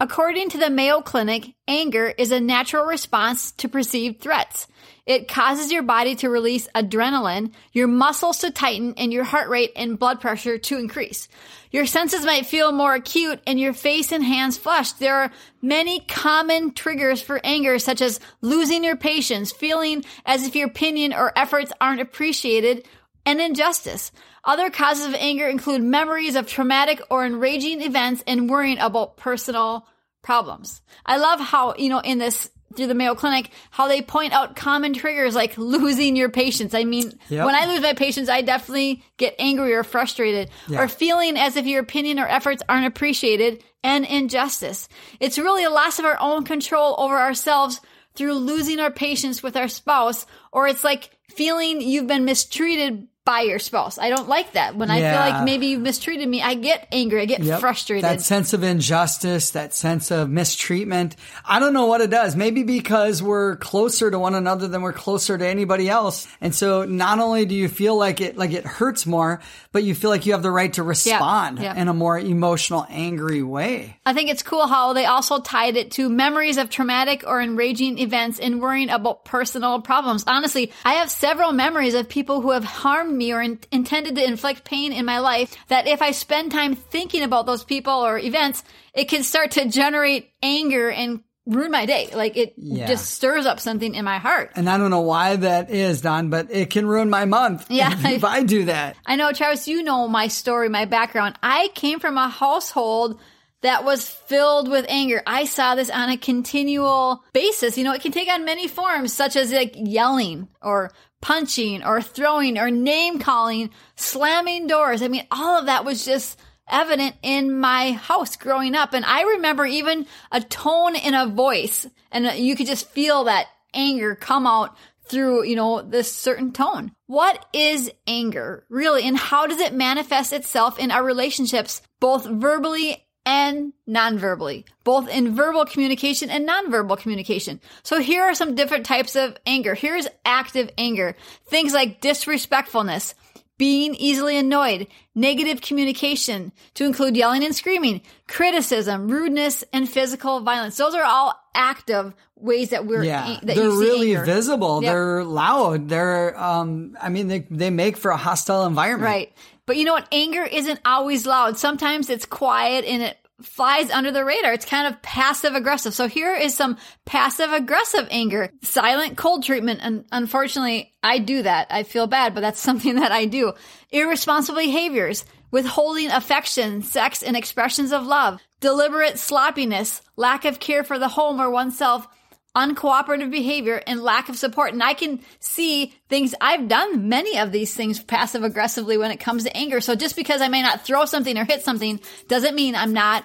According 0.00 0.50
to 0.50 0.58
the 0.58 0.70
Mayo 0.70 1.02
Clinic, 1.02 1.54
anger 1.68 2.12
is 2.18 2.32
a 2.32 2.40
natural 2.40 2.84
response 2.84 3.52
to 3.52 3.68
perceived 3.68 4.20
threats. 4.20 4.66
It 5.06 5.28
causes 5.28 5.70
your 5.70 5.84
body 5.84 6.16
to 6.16 6.28
release 6.28 6.66
adrenaline, 6.74 7.52
your 7.72 7.86
muscles 7.86 8.38
to 8.38 8.50
tighten, 8.50 8.94
and 8.96 9.12
your 9.12 9.22
heart 9.22 9.48
rate 9.48 9.70
and 9.76 9.96
blood 9.96 10.20
pressure 10.20 10.58
to 10.58 10.78
increase. 10.78 11.28
Your 11.70 11.86
senses 11.86 12.24
might 12.24 12.46
feel 12.46 12.72
more 12.72 12.94
acute 12.94 13.40
and 13.46 13.60
your 13.60 13.72
face 13.72 14.10
and 14.10 14.24
hands 14.24 14.58
flushed. 14.58 14.98
There 14.98 15.14
are 15.14 15.32
many 15.62 16.00
common 16.00 16.72
triggers 16.72 17.22
for 17.22 17.40
anger, 17.44 17.78
such 17.78 18.02
as 18.02 18.18
losing 18.40 18.82
your 18.82 18.96
patience, 18.96 19.52
feeling 19.52 20.04
as 20.26 20.44
if 20.44 20.56
your 20.56 20.66
opinion 20.66 21.12
or 21.12 21.32
efforts 21.36 21.72
aren't 21.80 22.00
appreciated, 22.00 22.88
and 23.26 23.40
injustice. 23.40 24.12
Other 24.44 24.70
causes 24.70 25.06
of 25.06 25.14
anger 25.14 25.48
include 25.48 25.82
memories 25.82 26.36
of 26.36 26.46
traumatic 26.46 27.00
or 27.10 27.24
enraging 27.24 27.80
events 27.82 28.22
and 28.26 28.48
worrying 28.50 28.78
about 28.78 29.16
personal 29.16 29.86
problems. 30.22 30.82
I 31.06 31.16
love 31.18 31.40
how, 31.40 31.74
you 31.76 31.88
know, 31.88 32.00
in 32.00 32.18
this 32.18 32.50
through 32.76 32.88
the 32.88 32.94
Mayo 32.94 33.14
Clinic, 33.14 33.50
how 33.70 33.86
they 33.86 34.02
point 34.02 34.32
out 34.32 34.56
common 34.56 34.94
triggers 34.94 35.36
like 35.36 35.56
losing 35.58 36.16
your 36.16 36.28
patience. 36.28 36.74
I 36.74 36.82
mean, 36.82 37.12
Yep. 37.28 37.46
when 37.46 37.54
I 37.54 37.66
lose 37.66 37.80
my 37.82 37.92
patience, 37.92 38.28
I 38.28 38.42
definitely 38.42 39.04
get 39.16 39.36
angry 39.38 39.74
or 39.74 39.84
frustrated 39.84 40.50
Yeah. 40.66 40.80
or 40.82 40.88
feeling 40.88 41.36
as 41.36 41.56
if 41.56 41.66
your 41.66 41.80
opinion 41.82 42.18
or 42.18 42.26
efforts 42.26 42.64
aren't 42.68 42.86
appreciated 42.86 43.62
and 43.84 44.04
injustice. 44.04 44.88
It's 45.20 45.38
really 45.38 45.62
a 45.62 45.70
loss 45.70 46.00
of 46.00 46.04
our 46.04 46.18
own 46.20 46.42
control 46.44 46.96
over 46.98 47.16
ourselves 47.16 47.80
through 48.16 48.34
losing 48.34 48.80
our 48.80 48.90
patience 48.90 49.40
with 49.42 49.56
our 49.56 49.68
spouse, 49.68 50.26
or 50.52 50.66
it's 50.66 50.82
like 50.82 51.10
feeling 51.30 51.80
you've 51.80 52.06
been 52.08 52.24
mistreated 52.24 53.06
by 53.24 53.40
your 53.40 53.58
spouse. 53.58 53.98
I 53.98 54.10
don't 54.10 54.28
like 54.28 54.52
that. 54.52 54.76
When 54.76 54.90
I 54.90 55.00
feel 55.00 55.18
like 55.18 55.44
maybe 55.44 55.68
you've 55.68 55.80
mistreated 55.80 56.28
me, 56.28 56.42
I 56.42 56.52
get 56.54 56.86
angry, 56.92 57.22
I 57.22 57.24
get 57.24 57.42
Yep. 57.42 57.60
frustrated. 57.60 58.04
That 58.04 58.20
sense 58.20 58.52
of 58.52 58.62
injustice, 58.62 59.52
that 59.52 59.74
sense 59.74 60.10
of 60.10 60.28
mistreatment. 60.28 61.16
I 61.46 61.58
don't 61.58 61.72
know 61.72 61.86
what 61.86 62.02
it 62.02 62.10
does. 62.10 62.36
Maybe 62.36 62.64
because 62.64 63.22
we're 63.22 63.56
closer 63.56 64.10
to 64.10 64.18
one 64.18 64.34
another 64.34 64.68
than 64.68 64.82
we're 64.82 64.92
closer 64.92 65.38
to 65.38 65.46
anybody 65.46 65.88
else. 65.88 66.28
And 66.42 66.54
so 66.54 66.84
not 66.84 67.18
only 67.18 67.46
do 67.46 67.54
you 67.54 67.68
feel 67.68 67.96
like 67.96 68.20
it, 68.20 68.36
like 68.36 68.52
it 68.52 68.66
hurts 68.66 69.06
more, 69.06 69.40
but 69.72 69.84
you 69.84 69.94
feel 69.94 70.10
like 70.10 70.26
you 70.26 70.32
have 70.32 70.42
the 70.42 70.50
right 70.50 70.72
to 70.74 70.82
respond 70.82 71.60
yeah. 71.60 71.74
in 71.74 71.88
a 71.88 71.94
more 71.94 72.18
emotional, 72.18 72.86
angry 72.90 73.42
way. 73.42 73.96
I 74.04 74.12
think 74.12 74.28
it's 74.28 74.42
cool 74.42 74.66
how 74.66 74.92
they 74.92 75.06
also 75.06 75.40
tied 75.40 75.76
it 75.76 75.92
to 75.92 76.10
memories 76.10 76.58
of 76.58 76.68
traumatic 76.68 77.24
or 77.26 77.40
enraging 77.40 77.98
events 77.98 78.38
and 78.38 78.60
worrying 78.60 78.90
about 78.90 79.24
personal 79.24 79.80
problems. 79.80 80.24
Honestly, 80.26 80.72
I 80.84 80.94
have 80.94 81.10
several 81.10 81.52
memories 81.52 81.94
of 81.94 82.06
people 82.06 82.42
who 82.42 82.50
have 82.50 82.64
harmed 82.64 83.13
me 83.14 83.32
or 83.32 83.40
in- 83.40 83.58
intended 83.72 84.14
to 84.16 84.24
inflict 84.24 84.64
pain 84.64 84.92
in 84.92 85.04
my 85.04 85.18
life 85.18 85.54
that 85.68 85.86
if 85.86 86.02
I 86.02 86.10
spend 86.10 86.52
time 86.52 86.74
thinking 86.74 87.22
about 87.22 87.46
those 87.46 87.64
people 87.64 87.92
or 87.92 88.18
events, 88.18 88.62
it 88.94 89.04
can 89.08 89.22
start 89.22 89.52
to 89.52 89.68
generate 89.68 90.30
anger 90.42 90.90
and 90.90 91.20
ruin 91.46 91.70
my 91.70 91.84
day. 91.84 92.08
Like 92.14 92.36
it 92.38 92.54
Yeah. 92.56 92.86
just 92.86 93.10
stirs 93.10 93.44
up 93.44 93.60
something 93.60 93.94
in 93.94 94.04
my 94.04 94.16
heart. 94.18 94.52
And 94.56 94.68
I 94.68 94.78
don't 94.78 94.90
know 94.90 95.02
why 95.02 95.36
that 95.36 95.68
is, 95.70 96.00
Dawn, 96.00 96.30
but 96.30 96.50
it 96.50 96.70
can 96.70 96.86
ruin 96.86 97.10
my 97.10 97.26
month 97.26 97.66
Yeah. 97.70 97.92
if, 97.92 98.04
if 98.06 98.24
I 98.24 98.42
do 98.44 98.64
that. 98.66 98.96
I 99.06 99.16
know, 99.16 99.30
Travis, 99.32 99.68
you 99.68 99.82
know 99.82 100.08
my 100.08 100.28
story, 100.28 100.68
my 100.70 100.86
background. 100.86 101.38
I 101.42 101.68
came 101.74 102.00
from 102.00 102.16
a 102.16 102.28
household 102.28 103.20
that 103.60 103.84
was 103.84 104.06
filled 104.08 104.68
with 104.70 104.84
anger. 104.88 105.22
I 105.26 105.44
saw 105.46 105.74
this 105.74 105.88
on 105.90 106.10
a 106.10 106.16
continual 106.18 107.24
basis. 107.32 107.76
You 107.78 107.84
know, 107.84 107.92
it 107.94 108.02
can 108.02 108.12
take 108.12 108.28
on 108.28 108.44
many 108.44 108.68
forms, 108.68 109.12
such 109.12 109.36
as 109.36 109.52
like 109.52 109.72
yelling 109.74 110.48
or 110.62 110.92
punching 111.24 111.82
or 111.82 112.02
throwing 112.02 112.58
or 112.58 112.70
name 112.70 113.18
calling, 113.18 113.70
slamming 113.96 114.66
doors. 114.66 115.00
I 115.00 115.08
mean, 115.08 115.26
all 115.30 115.58
of 115.58 115.66
that 115.66 115.86
was 115.86 116.04
just 116.04 116.38
evident 116.68 117.16
in 117.22 117.58
my 117.58 117.92
house 117.92 118.36
growing 118.36 118.74
up. 118.74 118.92
And 118.92 119.06
I 119.06 119.22
remember 119.22 119.64
even 119.64 120.06
a 120.30 120.42
tone 120.42 120.94
in 120.94 121.14
a 121.14 121.26
voice 121.26 121.86
and 122.12 122.26
you 122.38 122.54
could 122.54 122.66
just 122.66 122.90
feel 122.90 123.24
that 123.24 123.46
anger 123.72 124.14
come 124.14 124.46
out 124.46 124.76
through, 125.06 125.44
you 125.44 125.56
know, 125.56 125.80
this 125.80 126.12
certain 126.12 126.52
tone. 126.52 126.92
What 127.06 127.46
is 127.54 127.90
anger 128.06 128.66
really? 128.68 129.04
And 129.08 129.16
how 129.16 129.46
does 129.46 129.60
it 129.60 129.72
manifest 129.72 130.34
itself 130.34 130.78
in 130.78 130.90
our 130.90 131.02
relationships, 131.02 131.80
both 132.00 132.26
verbally 132.26 133.02
and 133.26 133.72
non-verbally, 133.86 134.66
both 134.84 135.08
in 135.08 135.34
verbal 135.34 135.64
communication 135.64 136.30
and 136.30 136.44
non-verbal 136.44 136.96
communication. 136.96 137.60
So 137.82 138.00
here 138.00 138.22
are 138.22 138.34
some 138.34 138.54
different 138.54 138.86
types 138.86 139.16
of 139.16 139.36
anger. 139.46 139.74
Here's 139.74 140.06
active 140.24 140.70
anger. 140.76 141.16
Things 141.46 141.72
like 141.72 142.00
disrespectfulness, 142.00 143.14
being 143.56 143.94
easily 143.94 144.36
annoyed, 144.36 144.88
negative 145.14 145.60
communication, 145.60 146.52
to 146.74 146.84
include 146.84 147.16
yelling 147.16 147.44
and 147.44 147.54
screaming, 147.54 148.02
criticism, 148.28 149.08
rudeness, 149.08 149.64
and 149.72 149.88
physical 149.88 150.40
violence. 150.40 150.76
Those 150.76 150.94
are 150.94 151.04
all 151.04 151.34
active 151.54 152.12
ways 152.36 152.70
that 152.70 152.84
we're 152.84 153.04
Yeah, 153.04 153.38
that 153.42 153.56
they're 153.56 153.70
really 153.70 154.16
anger. 154.16 154.24
visible. 154.26 154.82
Yep. 154.82 154.92
They're 154.92 155.24
loud. 155.24 155.88
They're, 155.88 156.38
um, 156.38 156.96
I 157.00 157.08
mean, 157.08 157.28
they, 157.28 157.46
they 157.50 157.70
make 157.70 157.96
for 157.96 158.10
a 158.10 158.16
hostile 158.16 158.66
environment. 158.66 159.06
Right. 159.08 159.32
But 159.66 159.76
you 159.76 159.84
know 159.84 159.94
what? 159.94 160.08
Anger 160.12 160.44
isn't 160.44 160.80
always 160.84 161.26
loud. 161.26 161.58
Sometimes 161.58 162.10
it's 162.10 162.26
quiet 162.26 162.84
and 162.84 163.02
it 163.02 163.16
flies 163.42 163.90
under 163.90 164.10
the 164.10 164.24
radar. 164.24 164.52
It's 164.52 164.64
kind 164.64 164.86
of 164.86 165.00
passive 165.02 165.54
aggressive. 165.54 165.94
So 165.94 166.08
here 166.08 166.34
is 166.34 166.56
some 166.56 166.76
passive 167.04 167.52
aggressive 167.52 168.06
anger. 168.10 168.50
Silent 168.62 169.16
cold 169.16 169.44
treatment. 169.44 169.80
And 169.82 170.04
unfortunately, 170.12 170.94
I 171.02 171.18
do 171.18 171.42
that. 171.42 171.68
I 171.70 171.82
feel 171.82 172.06
bad, 172.06 172.34
but 172.34 172.40
that's 172.40 172.60
something 172.62 172.96
that 172.96 173.12
I 173.12 173.24
do. 173.26 173.52
Irresponsible 173.90 174.60
behaviors. 174.60 175.24
Withholding 175.50 176.10
affection, 176.10 176.82
sex, 176.82 177.22
and 177.22 177.36
expressions 177.36 177.92
of 177.92 178.06
love. 178.06 178.40
Deliberate 178.60 179.18
sloppiness. 179.18 180.02
Lack 180.16 180.44
of 180.44 180.58
care 180.58 180.82
for 180.82 180.98
the 180.98 181.08
home 181.08 181.40
or 181.40 181.50
oneself 181.50 182.08
uncooperative 182.56 183.30
behavior 183.30 183.82
and 183.86 184.02
lack 184.02 184.28
of 184.28 184.36
support. 184.36 184.72
And 184.72 184.82
I 184.82 184.94
can 184.94 185.20
see 185.40 185.94
things 186.08 186.34
I've 186.40 186.68
done 186.68 187.08
many 187.08 187.38
of 187.38 187.52
these 187.52 187.74
things 187.74 188.02
passive 188.02 188.44
aggressively 188.44 188.96
when 188.96 189.10
it 189.10 189.18
comes 189.18 189.44
to 189.44 189.56
anger. 189.56 189.80
So 189.80 189.94
just 189.94 190.16
because 190.16 190.40
I 190.40 190.48
may 190.48 190.62
not 190.62 190.82
throw 190.82 191.04
something 191.04 191.36
or 191.36 191.44
hit 191.44 191.64
something 191.64 192.00
doesn't 192.28 192.54
mean 192.54 192.74
I'm 192.74 192.92
not 192.92 193.24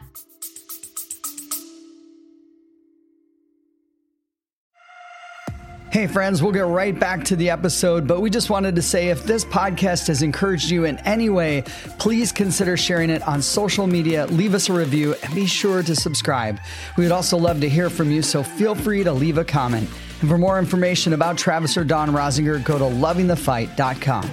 Hey, 5.92 6.06
friends, 6.06 6.44
we'll 6.44 6.52
get 6.52 6.68
right 6.68 6.98
back 6.98 7.24
to 7.26 7.36
the 7.36 7.50
episode, 7.50 8.08
but 8.08 8.22
we 8.22 8.30
just 8.30 8.52
wanted 8.52 8.76
to 8.76 8.82
say 8.82 9.10
if 9.10 9.24
this 9.24 9.44
podcast 9.44 10.06
has 10.06 10.22
encouraged 10.22 10.70
you 10.70 10.86
in 10.86 11.00
any 11.00 11.32
way, 11.32 11.64
please 11.98 12.32
consider 12.32 12.78
sharing 12.78 13.10
it 13.10 13.28
on 13.28 13.42
social 13.42 13.88
media, 13.88 14.28
leave 14.28 14.54
us 14.54 14.70
a 14.70 14.74
review, 14.74 15.16
and 15.24 15.34
be 15.34 15.48
sure 15.48 15.82
to 15.82 15.96
subscribe. 15.96 16.60
We 16.96 17.06
would 17.06 17.12
also 17.12 17.38
love 17.38 17.60
to 17.62 17.70
hear 17.70 17.90
from 17.90 18.12
you, 18.12 18.22
so 18.22 18.44
feel 18.44 18.76
free 18.76 19.04
to 19.04 19.12
leave 19.12 19.40
a 19.40 19.44
comment. 19.44 19.90
And 20.22 20.30
for 20.30 20.38
more 20.38 20.60
information 20.60 21.14
about 21.14 21.40
Travis 21.40 21.76
or 21.76 21.84
Dawn 21.84 22.12
Rosinger, 22.12 22.64
go 22.64 22.78
to 22.78 22.86
lovingthefight.com. 22.86 24.30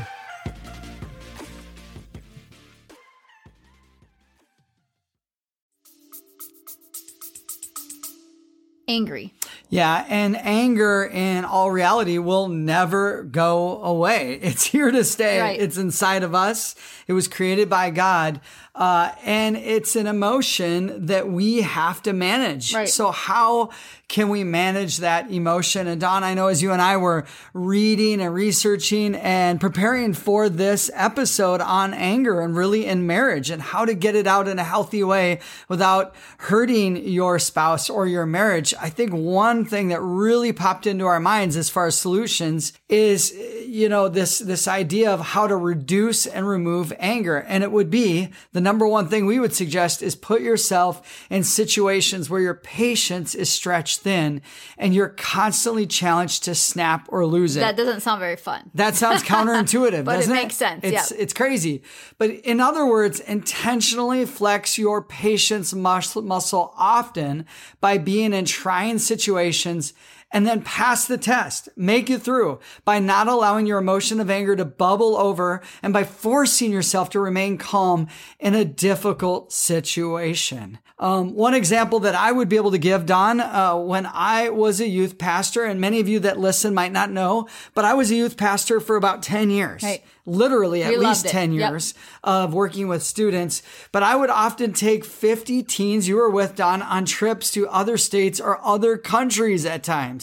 angry. 8.88 9.34
Yeah, 9.68 10.04
and 10.08 10.36
anger 10.36 11.04
in 11.04 11.44
all 11.44 11.70
reality 11.70 12.18
will 12.18 12.48
never 12.48 13.24
go 13.24 13.82
away. 13.82 14.38
It's 14.46 14.64
here 14.64 14.90
to 14.90 15.02
stay. 15.02 15.40
Right. 15.40 15.60
It's 15.60 15.76
inside 15.76 16.22
of 16.22 16.34
us. 16.34 16.76
It 17.08 17.12
was 17.14 17.26
created 17.26 17.68
by 17.68 17.90
God. 17.90 18.40
Uh, 18.76 19.10
and 19.24 19.56
it's 19.56 19.96
an 19.96 20.06
emotion 20.06 21.06
that 21.06 21.26
we 21.30 21.62
have 21.62 22.02
to 22.02 22.12
manage. 22.12 22.74
Right. 22.74 22.86
So 22.86 23.10
how 23.10 23.70
can 24.08 24.28
we 24.28 24.44
manage 24.44 24.98
that 24.98 25.30
emotion? 25.30 25.86
And 25.86 25.98
Dawn, 25.98 26.22
I 26.22 26.34
know 26.34 26.48
as 26.48 26.62
you 26.62 26.72
and 26.72 26.82
I 26.82 26.98
were 26.98 27.24
reading 27.54 28.20
and 28.20 28.34
researching 28.34 29.14
and 29.14 29.58
preparing 29.58 30.12
for 30.12 30.50
this 30.50 30.90
episode 30.92 31.62
on 31.62 31.94
anger 31.94 32.42
and 32.42 32.54
really 32.54 32.84
in 32.84 33.06
marriage 33.06 33.48
and 33.48 33.62
how 33.62 33.86
to 33.86 33.94
get 33.94 34.14
it 34.14 34.26
out 34.26 34.46
in 34.46 34.58
a 34.58 34.64
healthy 34.64 35.02
way 35.02 35.40
without 35.68 36.14
hurting 36.36 36.98
your 36.98 37.38
spouse 37.38 37.88
or 37.88 38.06
your 38.06 38.26
marriage. 38.26 38.74
I 38.78 38.90
think 38.90 39.10
one 39.12 39.64
thing 39.64 39.88
that 39.88 40.02
really 40.02 40.52
popped 40.52 40.86
into 40.86 41.06
our 41.06 41.18
minds 41.18 41.56
as 41.56 41.70
far 41.70 41.86
as 41.86 41.98
solutions 41.98 42.74
is, 42.90 43.32
you 43.66 43.88
know, 43.88 44.08
this, 44.08 44.38
this 44.38 44.68
idea 44.68 45.10
of 45.10 45.20
how 45.20 45.46
to 45.46 45.56
reduce 45.56 46.26
and 46.26 46.46
remove 46.46 46.92
anger. 46.98 47.36
And 47.36 47.62
it 47.62 47.72
would 47.72 47.90
be 47.90 48.30
the 48.52 48.60
number 48.60 48.86
one 48.86 49.08
thing 49.08 49.26
we 49.26 49.38
would 49.38 49.54
suggest 49.54 50.02
is 50.02 50.14
put 50.14 50.40
yourself 50.40 51.26
in 51.30 51.44
situations 51.44 52.30
where 52.30 52.40
your 52.40 52.54
patience 52.54 53.34
is 53.34 53.50
stretched 53.50 54.00
thin 54.00 54.42
and 54.78 54.94
you're 54.94 55.08
constantly 55.10 55.86
challenged 55.86 56.44
to 56.44 56.54
snap 56.54 57.06
or 57.10 57.26
lose 57.26 57.56
it. 57.56 57.60
That 57.60 57.76
doesn't 57.76 58.00
sound 58.00 58.20
very 58.20 58.36
fun. 58.36 58.70
That 58.74 58.94
sounds 58.94 59.22
counterintuitive, 59.22 60.04
But 60.04 60.14
it 60.14 60.18
doesn't 60.18 60.36
it? 60.36 60.42
makes 60.42 60.56
sense, 60.56 60.84
It's 60.84 61.10
yeah. 61.10 61.16
it's 61.18 61.32
crazy. 61.32 61.82
But 62.18 62.30
in 62.30 62.60
other 62.60 62.86
words, 62.86 63.20
intentionally 63.20 64.24
flex 64.24 64.78
your 64.78 65.02
patience 65.02 65.74
muscle 65.74 66.74
often 66.76 67.46
by 67.80 67.98
being 67.98 68.32
in 68.32 68.44
trying 68.44 68.98
situations 68.98 69.92
and 70.32 70.46
then 70.46 70.60
pass 70.62 71.06
the 71.06 71.16
test. 71.18 71.68
Make 71.76 72.10
it 72.10 72.20
through 72.22 72.58
by 72.84 72.98
not 72.98 73.28
allowing 73.28 73.66
your 73.66 73.78
emotion 73.78 74.20
of 74.20 74.28
anger 74.30 74.56
to 74.56 74.64
bubble 74.64 75.16
over 75.16 75.62
and 75.82 75.92
by 75.92 76.04
forcing 76.04 76.72
yourself 76.72 77.10
to 77.10 77.20
remain 77.20 77.58
calm 77.58 78.08
in 78.40 78.54
a 78.54 78.64
difficult 78.64 79.52
situation. 79.52 80.78
Um, 80.98 81.34
one 81.34 81.52
example 81.52 82.00
that 82.00 82.14
I 82.14 82.32
would 82.32 82.48
be 82.48 82.56
able 82.56 82.70
to 82.70 82.78
give, 82.78 83.04
Dawn, 83.04 83.38
uh, 83.38 83.76
when 83.76 84.06
I 84.06 84.48
was 84.48 84.80
a 84.80 84.88
youth 84.88 85.18
pastor, 85.18 85.64
and 85.64 85.78
many 85.78 86.00
of 86.00 86.08
you 86.08 86.20
that 86.20 86.38
listen 86.38 86.72
might 86.72 86.92
not 86.92 87.10
know, 87.10 87.48
but 87.74 87.84
I 87.84 87.92
was 87.92 88.10
a 88.10 88.14
youth 88.14 88.38
pastor 88.38 88.80
for 88.80 88.96
about 88.96 89.22
10 89.22 89.50
years. 89.50 89.82
Right. 89.82 90.02
Literally 90.24 90.82
at 90.82 90.88
We 90.90 90.96
least 90.96 91.24
loved 91.24 91.26
it. 91.26 91.30
10 91.30 91.52
Yep. 91.52 91.70
years 91.70 91.94
of 92.24 92.54
working 92.54 92.88
with 92.88 93.02
students. 93.02 93.62
But 93.92 94.02
I 94.04 94.16
would 94.16 94.30
often 94.30 94.72
take 94.72 95.04
50 95.04 95.62
teens 95.64 96.08
you 96.08 96.16
were 96.16 96.30
with, 96.30 96.56
Dawn, 96.56 96.80
on 96.80 97.04
trips 97.04 97.50
to 97.52 97.68
other 97.68 97.98
states 97.98 98.40
or 98.40 98.58
other 98.64 98.96
countries 98.96 99.66
at 99.66 99.82
times. 99.84 100.15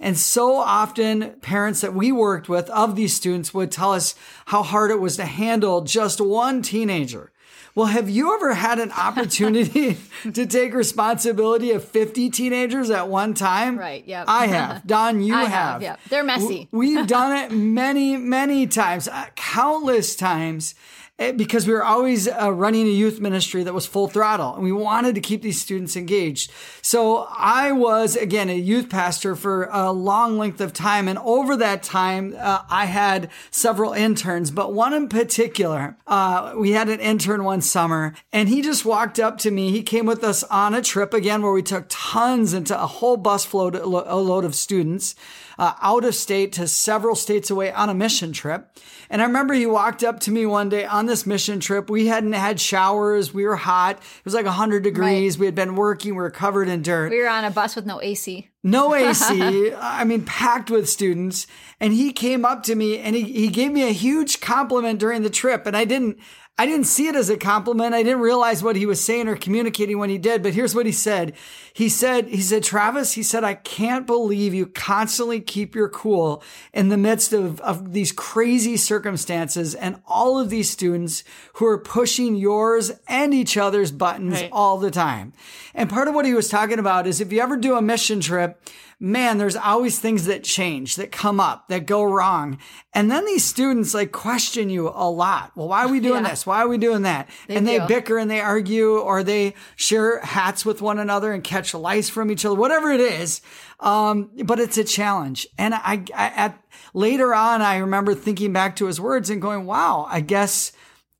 And 0.00 0.16
so 0.16 0.56
often 0.56 1.30
parents 1.40 1.80
that 1.80 1.94
we 1.94 2.12
worked 2.12 2.48
with 2.48 2.68
of 2.70 2.96
these 2.96 3.14
students 3.14 3.52
would 3.54 3.70
tell 3.70 3.92
us 3.92 4.14
how 4.46 4.62
hard 4.62 4.90
it 4.90 5.00
was 5.00 5.16
to 5.16 5.24
handle 5.24 5.82
just 5.82 6.20
one 6.20 6.62
teenager. 6.62 7.30
Well, 7.74 7.86
have 7.86 8.08
you 8.08 8.34
ever 8.34 8.54
had 8.54 8.78
an 8.78 8.92
opportunity 8.96 9.98
to 10.32 10.46
take 10.46 10.74
responsibility 10.74 11.72
of 11.72 11.84
50 11.84 12.30
teenagers 12.30 12.90
at 12.90 13.08
one 13.08 13.34
time? 13.34 13.78
Right, 13.78 14.06
yep. 14.06 14.26
I 14.28 14.46
have. 14.46 14.86
Dawn, 14.86 15.22
you 15.22 15.34
I 15.34 15.44
have. 15.44 15.50
have, 15.50 15.82
yep. 15.82 16.00
They're 16.08 16.24
messy. 16.24 16.68
We've 16.70 17.06
done 17.06 17.36
it 17.52 17.54
many, 17.54 18.16
many 18.16 18.66
times, 18.66 19.08
uh, 19.08 19.26
countless 19.34 20.14
times. 20.14 20.74
Eh, 21.18 21.32
Because 21.32 21.66
we 21.66 21.72
were 21.72 21.84
always 21.84 22.28
uh, 22.28 22.52
running 22.52 22.86
a 22.86 22.90
youth 22.90 23.20
ministry 23.20 23.62
that 23.62 23.74
was 23.74 23.86
full 23.86 24.08
throttle 24.08 24.54
and 24.54 24.64
we 24.64 24.72
wanted 24.72 25.14
to 25.14 25.20
keep 25.20 25.42
these 25.42 25.60
students 25.60 25.96
engaged. 25.96 26.50
So 26.82 27.26
I 27.30 27.72
was, 27.72 28.16
again, 28.16 28.48
a 28.48 28.56
youth 28.56 28.88
pastor 28.88 29.34
for 29.34 29.68
a 29.72 29.92
long 29.92 30.38
length 30.38 30.60
of 30.60 30.72
time. 30.72 31.08
And 31.08 31.18
over 31.18 31.56
that 31.56 31.82
time, 31.82 32.34
uh, 32.38 32.62
I 32.68 32.86
had 32.86 33.30
several 33.50 33.92
interns, 33.92 34.50
but 34.50 34.72
one 34.72 34.92
in 34.92 35.08
particular, 35.08 35.96
uh, 36.06 36.54
we 36.56 36.72
had 36.72 36.88
an 36.88 37.00
intern 37.00 37.44
one 37.44 37.60
summer 37.60 38.14
and 38.32 38.48
he 38.48 38.62
just 38.62 38.84
walked 38.84 39.18
up 39.18 39.38
to 39.38 39.50
me. 39.50 39.70
He 39.70 39.82
came 39.82 40.06
with 40.06 40.24
us 40.24 40.44
on 40.44 40.74
a 40.74 40.82
trip 40.82 41.14
again 41.14 41.42
where 41.42 41.52
we 41.52 41.62
took 41.62 41.86
tons 41.88 42.52
into 42.52 42.80
a 42.80 42.86
whole 42.86 43.16
bus 43.16 43.52
load, 43.54 43.74
load 43.76 44.44
of 44.44 44.54
students 44.54 45.14
uh, 45.58 45.74
out 45.80 46.04
of 46.04 46.14
state 46.14 46.52
to 46.52 46.66
several 46.66 47.14
states 47.14 47.50
away 47.50 47.72
on 47.72 47.88
a 47.88 47.94
mission 47.94 48.32
trip. 48.32 48.78
And 49.10 49.22
I 49.22 49.26
remember 49.26 49.54
he 49.54 49.66
walked 49.66 50.02
up 50.02 50.20
to 50.20 50.30
me 50.30 50.46
one 50.46 50.68
day 50.68 50.84
on 50.84 51.06
this 51.06 51.26
mission 51.26 51.60
trip. 51.60 51.90
We 51.90 52.06
hadn't 52.06 52.32
had 52.32 52.60
showers. 52.60 53.32
We 53.32 53.44
were 53.44 53.56
hot. 53.56 53.96
It 53.98 54.24
was 54.24 54.34
like 54.34 54.46
100 54.46 54.82
degrees. 54.82 55.38
We 55.38 55.46
had 55.46 55.54
been 55.54 55.76
working. 55.76 56.14
We 56.14 56.22
were 56.22 56.30
covered 56.30 56.68
in 56.68 56.82
dirt. 56.82 57.10
We 57.10 57.20
were 57.20 57.28
on 57.28 57.44
a 57.44 57.50
bus 57.50 57.76
with 57.76 57.86
no 57.86 58.00
AC. 58.00 58.48
No 58.62 58.94
AC. 58.94 59.72
I 59.78 60.04
mean, 60.04 60.24
packed 60.24 60.70
with 60.70 60.88
students. 60.88 61.46
And 61.80 61.92
he 61.92 62.12
came 62.12 62.44
up 62.44 62.62
to 62.64 62.74
me 62.74 62.98
and 62.98 63.14
he, 63.14 63.22
he 63.22 63.48
gave 63.48 63.72
me 63.72 63.82
a 63.82 63.92
huge 63.92 64.40
compliment 64.40 64.98
during 64.98 65.22
the 65.22 65.30
trip. 65.30 65.66
And 65.66 65.76
I 65.76 65.84
didn't, 65.84 66.18
I 66.56 66.66
didn't 66.66 66.86
see 66.86 67.08
it 67.08 67.16
as 67.16 67.30
a 67.30 67.36
compliment. 67.36 67.94
I 67.94 68.04
didn't 68.04 68.20
realize 68.20 68.62
what 68.62 68.76
he 68.76 68.86
was 68.86 69.02
saying 69.02 69.26
or 69.26 69.34
communicating 69.34 69.98
when 69.98 70.08
he 70.08 70.18
did. 70.18 70.40
But 70.40 70.54
here's 70.54 70.72
what 70.72 70.86
he 70.86 70.92
said. 70.92 71.34
He 71.72 71.88
said, 71.88 72.28
he 72.28 72.40
said, 72.40 72.62
Travis, 72.62 73.14
he 73.14 73.24
said, 73.24 73.42
I 73.42 73.54
can't 73.54 74.06
believe 74.06 74.54
you 74.54 74.66
constantly 74.66 75.40
keep 75.40 75.74
your 75.74 75.88
cool 75.88 76.44
in 76.72 76.90
the 76.90 76.96
midst 76.96 77.32
of, 77.32 77.60
of 77.62 77.92
these 77.92 78.12
crazy 78.12 78.76
circumstances 78.76 79.74
and 79.74 80.00
all 80.06 80.38
of 80.38 80.48
these 80.48 80.70
students 80.70 81.24
who 81.54 81.66
are 81.66 81.78
pushing 81.78 82.36
yours 82.36 82.92
and 83.08 83.34
each 83.34 83.56
other's 83.56 83.90
buttons 83.90 84.34
right. 84.34 84.50
all 84.52 84.78
the 84.78 84.92
time. 84.92 85.32
And 85.74 85.90
part 85.90 86.06
of 86.06 86.14
what 86.14 86.24
he 86.24 86.34
was 86.34 86.48
talking 86.48 86.78
about 86.78 87.08
is 87.08 87.20
if 87.20 87.32
you 87.32 87.40
ever 87.40 87.56
do 87.56 87.76
a 87.76 87.82
mission 87.82 88.20
trip, 88.20 88.62
man, 89.04 89.36
there's 89.36 89.54
always 89.54 89.98
things 89.98 90.24
that 90.24 90.42
change, 90.42 90.96
that 90.96 91.12
come 91.12 91.38
up, 91.38 91.68
that 91.68 91.84
go 91.84 92.02
wrong. 92.02 92.56
And 92.94 93.10
then 93.10 93.26
these 93.26 93.44
students 93.44 93.92
like 93.92 94.12
question 94.12 94.70
you 94.70 94.88
a 94.88 95.10
lot. 95.10 95.52
Well, 95.54 95.68
why 95.68 95.84
are 95.84 95.90
we 95.90 96.00
doing 96.00 96.24
yeah. 96.24 96.30
this? 96.30 96.46
Why 96.46 96.62
are 96.62 96.68
we 96.68 96.78
doing 96.78 97.02
that? 97.02 97.28
They 97.46 97.56
and 97.56 97.66
do. 97.66 97.78
they 97.78 97.86
bicker 97.86 98.16
and 98.16 98.30
they 98.30 98.40
argue 98.40 98.96
or 98.96 99.22
they 99.22 99.54
share 99.76 100.20
hats 100.20 100.64
with 100.64 100.80
one 100.80 100.98
another 100.98 101.34
and 101.34 101.44
catch 101.44 101.74
lice 101.74 102.08
from 102.08 102.30
each 102.30 102.46
other, 102.46 102.54
whatever 102.54 102.90
it 102.90 103.00
is. 103.00 103.42
Um, 103.78 104.30
but 104.42 104.58
it's 104.58 104.78
a 104.78 104.84
challenge. 104.84 105.46
And 105.58 105.74
I, 105.74 106.02
I, 106.14 106.28
at 106.34 106.64
later 106.94 107.34
on, 107.34 107.60
I 107.60 107.76
remember 107.76 108.14
thinking 108.14 108.54
back 108.54 108.74
to 108.76 108.86
his 108.86 108.98
words 108.98 109.28
and 109.28 109.42
going, 109.42 109.66
wow, 109.66 110.06
I 110.08 110.22
guess 110.22 110.72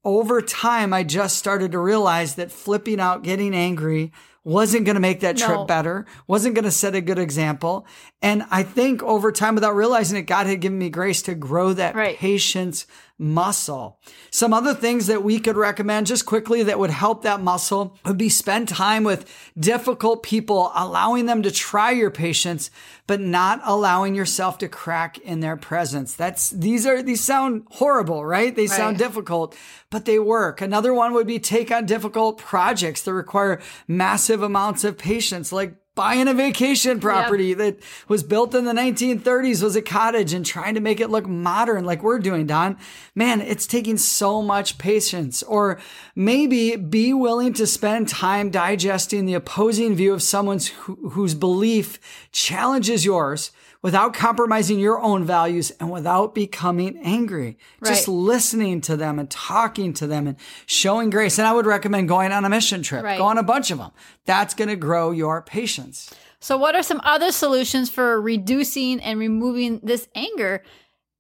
over 0.05 0.41
time, 0.41 0.95
I 0.95 1.03
just 1.03 1.37
started 1.37 1.73
to 1.73 1.79
realize 1.79 2.37
that 2.37 2.51
flipping 2.51 3.01
out, 3.01 3.23
getting 3.23 3.55
angry, 3.55 4.13
wasn't 4.45 4.85
going 4.85 4.95
to 4.95 5.01
make 5.01 5.21
that 5.21 5.39
trip 5.39 5.51
no. 5.51 5.65
better, 5.65 6.07
wasn't 6.27 6.55
going 6.55 6.65
to 6.65 6.71
set 6.71 6.95
a 6.95 7.01
good 7.01 7.19
example. 7.19 7.87
And 8.23 8.45
I 8.51 8.63
think 8.63 9.03
over 9.03 9.33
time, 9.33 9.55
without 9.55 9.75
realizing 9.75 10.19
it, 10.19 10.23
God 10.23 10.47
had 10.47 10.61
given 10.61 10.79
me 10.79 10.91
grace 10.91 11.23
to 11.23 11.35
grow 11.35 11.73
that 11.73 11.95
right. 11.95 12.17
patience 12.17 12.87
muscle. 13.19 14.01
Some 14.31 14.53
other 14.53 14.75
things 14.75 15.07
that 15.07 15.23
we 15.23 15.39
could 15.39 15.57
recommend 15.57 16.09
just 16.09 16.27
quickly 16.27 16.65
that 16.65 16.79
would 16.79 16.91
help 16.91 17.23
that 17.23 17.41
muscle 17.41 17.97
would 18.05 18.19
be 18.19 18.29
spend 18.29 18.69
time 18.69 19.05
with 19.05 19.31
difficult 19.57 20.25
people, 20.25 20.73
allowing 20.75 21.27
them 21.27 21.43
to 21.43 21.53
try 21.53 21.93
your 21.93 22.11
patience, 22.11 22.71
but 23.07 23.21
not 23.21 23.61
allowing 23.65 24.17
yourself 24.17 24.59
to 24.59 24.69
crack 24.69 25.19
in 25.19 25.41
their 25.41 25.57
presence. 25.57 26.15
That's, 26.15 26.51
these 26.51 26.87
are, 26.87 27.03
these 27.03 27.23
sound 27.23 27.67
horrible, 27.71 28.25
right? 28.25 28.55
They 28.55 28.63
right. 28.63 28.71
sound 28.71 28.99
difficult, 28.99 29.57
but 29.91 30.07
they 30.07 30.19
work. 30.19 30.61
Another 30.61 30.93
one 30.93 31.13
would 31.15 31.27
be 31.27 31.39
take 31.39 31.71
on 31.71 31.87
difficult 31.87 32.39
projects 32.39 33.03
that 33.03 33.15
require 33.15 33.61
massive 33.87 34.43
amounts 34.43 34.83
of 34.83 34.99
patience, 34.99 35.53
like 35.53 35.77
buying 35.95 36.27
a 36.29 36.35
vacation 36.35 36.99
property 36.99 37.47
yep. 37.47 37.59
that 37.59 37.79
was 38.09 38.23
built 38.23 38.55
in 38.55 38.65
the 38.65 38.73
1930s 38.73 39.63
was 39.63 39.77
a 39.77 39.83
cottage 39.83 40.33
and 40.33 40.45
trying 40.45 40.75
to 40.75 40.81
make 40.81 41.01
it 41.01 41.11
look 41.11 41.27
modern 41.27 41.85
like 41.85 42.03
we're 42.03 42.19
doing, 42.19 42.47
Dawn. 42.47 42.77
Man, 43.15 43.41
it's 43.41 43.67
taking 43.67 43.97
so 43.97 44.43
much 44.43 44.79
patience. 44.79 45.43
Or 45.43 45.79
maybe 46.17 46.77
be 46.77 47.13
willing 47.13 47.53
to 47.55 47.67
spend 47.67 48.09
time 48.09 48.51
digesting 48.51 49.27
the 49.27 49.35
opposing 49.35 49.95
view 49.95 50.13
of 50.13 50.23
someone's 50.23 50.69
whose 50.69 51.35
belief 51.35 52.01
challenges 52.33 53.05
yours 53.05 53.53
without 53.85 54.15
compromising 54.15 54.79
your 54.79 54.99
own 54.99 55.25
values 55.25 55.71
and 55.73 55.91
without 55.91 56.35
becoming 56.35 56.97
angry. 57.03 57.59
Right. 57.81 57.91
Just 57.91 58.09
listening 58.09 58.81
to 58.81 58.97
them 58.97 59.19
and 59.19 59.31
talking 59.31 59.93
to 59.95 60.07
them 60.07 60.27
and 60.27 60.39
showing 60.65 61.11
grace. 61.11 61.39
And 61.39 61.47
I 61.47 61.53
would 61.53 61.67
recommend 61.67 62.09
going 62.09 62.33
on 62.33 62.47
a 62.47 62.49
mission 62.49 62.83
trip, 62.83 63.05
right. 63.05 63.19
go 63.19 63.25
on 63.25 63.37
a 63.37 63.43
bunch 63.43 63.71
of 63.71 63.77
them. 63.77 63.91
That's 64.25 64.55
going 64.55 64.71
to 64.71 64.77
grow 64.77 65.11
your 65.11 65.43
patience. 65.43 66.11
So, 66.41 66.57
what 66.57 66.75
are 66.75 66.83
some 66.83 67.03
other 67.05 67.31
solutions 67.31 67.91
for 67.91 68.19
reducing 68.21 69.01
and 69.01 69.21
removing 69.21 69.81
this 69.83 70.09
anger? 70.15 70.63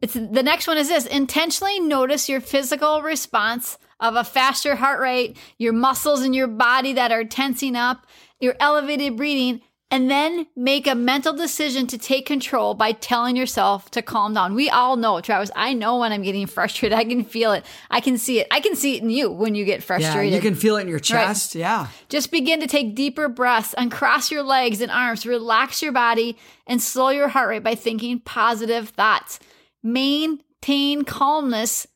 It's 0.00 0.14
the 0.14 0.42
next 0.42 0.66
one 0.66 0.78
is 0.78 0.88
this 0.88 1.04
intentionally 1.04 1.80
notice 1.80 2.30
your 2.30 2.40
physical 2.40 3.02
response 3.02 3.76
of 4.00 4.16
a 4.16 4.24
faster 4.24 4.76
heart 4.76 5.00
rate, 5.00 5.36
your 5.58 5.74
muscles 5.74 6.22
in 6.22 6.32
your 6.32 6.46
body 6.46 6.94
that 6.94 7.12
are 7.12 7.24
tensing 7.24 7.76
up, 7.76 8.06
your 8.40 8.56
elevated 8.58 9.18
breathing, 9.18 9.60
and 9.94 10.10
then 10.10 10.48
make 10.56 10.88
a 10.88 10.94
mental 10.96 11.32
decision 11.32 11.86
to 11.86 11.96
take 11.96 12.26
control 12.26 12.74
by 12.74 12.90
telling 12.90 13.36
yourself 13.36 13.92
to 13.92 14.02
calm 14.02 14.34
down. 14.34 14.56
We 14.56 14.68
all 14.68 14.96
know, 14.96 15.20
Travis, 15.20 15.52
I 15.54 15.72
know 15.72 15.98
when 16.00 16.10
I'm 16.10 16.22
getting 16.22 16.46
frustrated. 16.48 16.98
I 16.98 17.04
can 17.04 17.24
feel 17.24 17.52
it. 17.52 17.64
I 17.92 18.00
can 18.00 18.18
see 18.18 18.40
it. 18.40 18.48
I 18.50 18.58
can 18.58 18.74
see 18.74 18.96
it 18.96 19.04
in 19.04 19.10
you 19.10 19.30
when 19.30 19.54
you 19.54 19.64
get 19.64 19.84
frustrated. 19.84 20.32
Yeah, 20.32 20.36
you 20.36 20.42
can 20.42 20.56
feel 20.56 20.78
it 20.78 20.80
in 20.80 20.88
your 20.88 20.98
chest. 20.98 21.54
Right. 21.54 21.60
Yeah. 21.60 21.86
Just 22.08 22.32
begin 22.32 22.58
to 22.58 22.66
take 22.66 22.96
deeper 22.96 23.28
breaths, 23.28 23.72
uncross 23.78 24.32
your 24.32 24.42
legs 24.42 24.80
and 24.80 24.90
arms, 24.90 25.24
relax 25.26 25.80
your 25.80 25.92
body, 25.92 26.36
and 26.66 26.82
slow 26.82 27.10
your 27.10 27.28
heart 27.28 27.50
rate 27.50 27.62
by 27.62 27.76
thinking 27.76 28.18
positive 28.18 28.88
thoughts. 28.88 29.38
Maintain 29.84 31.04
calmness 31.04 31.86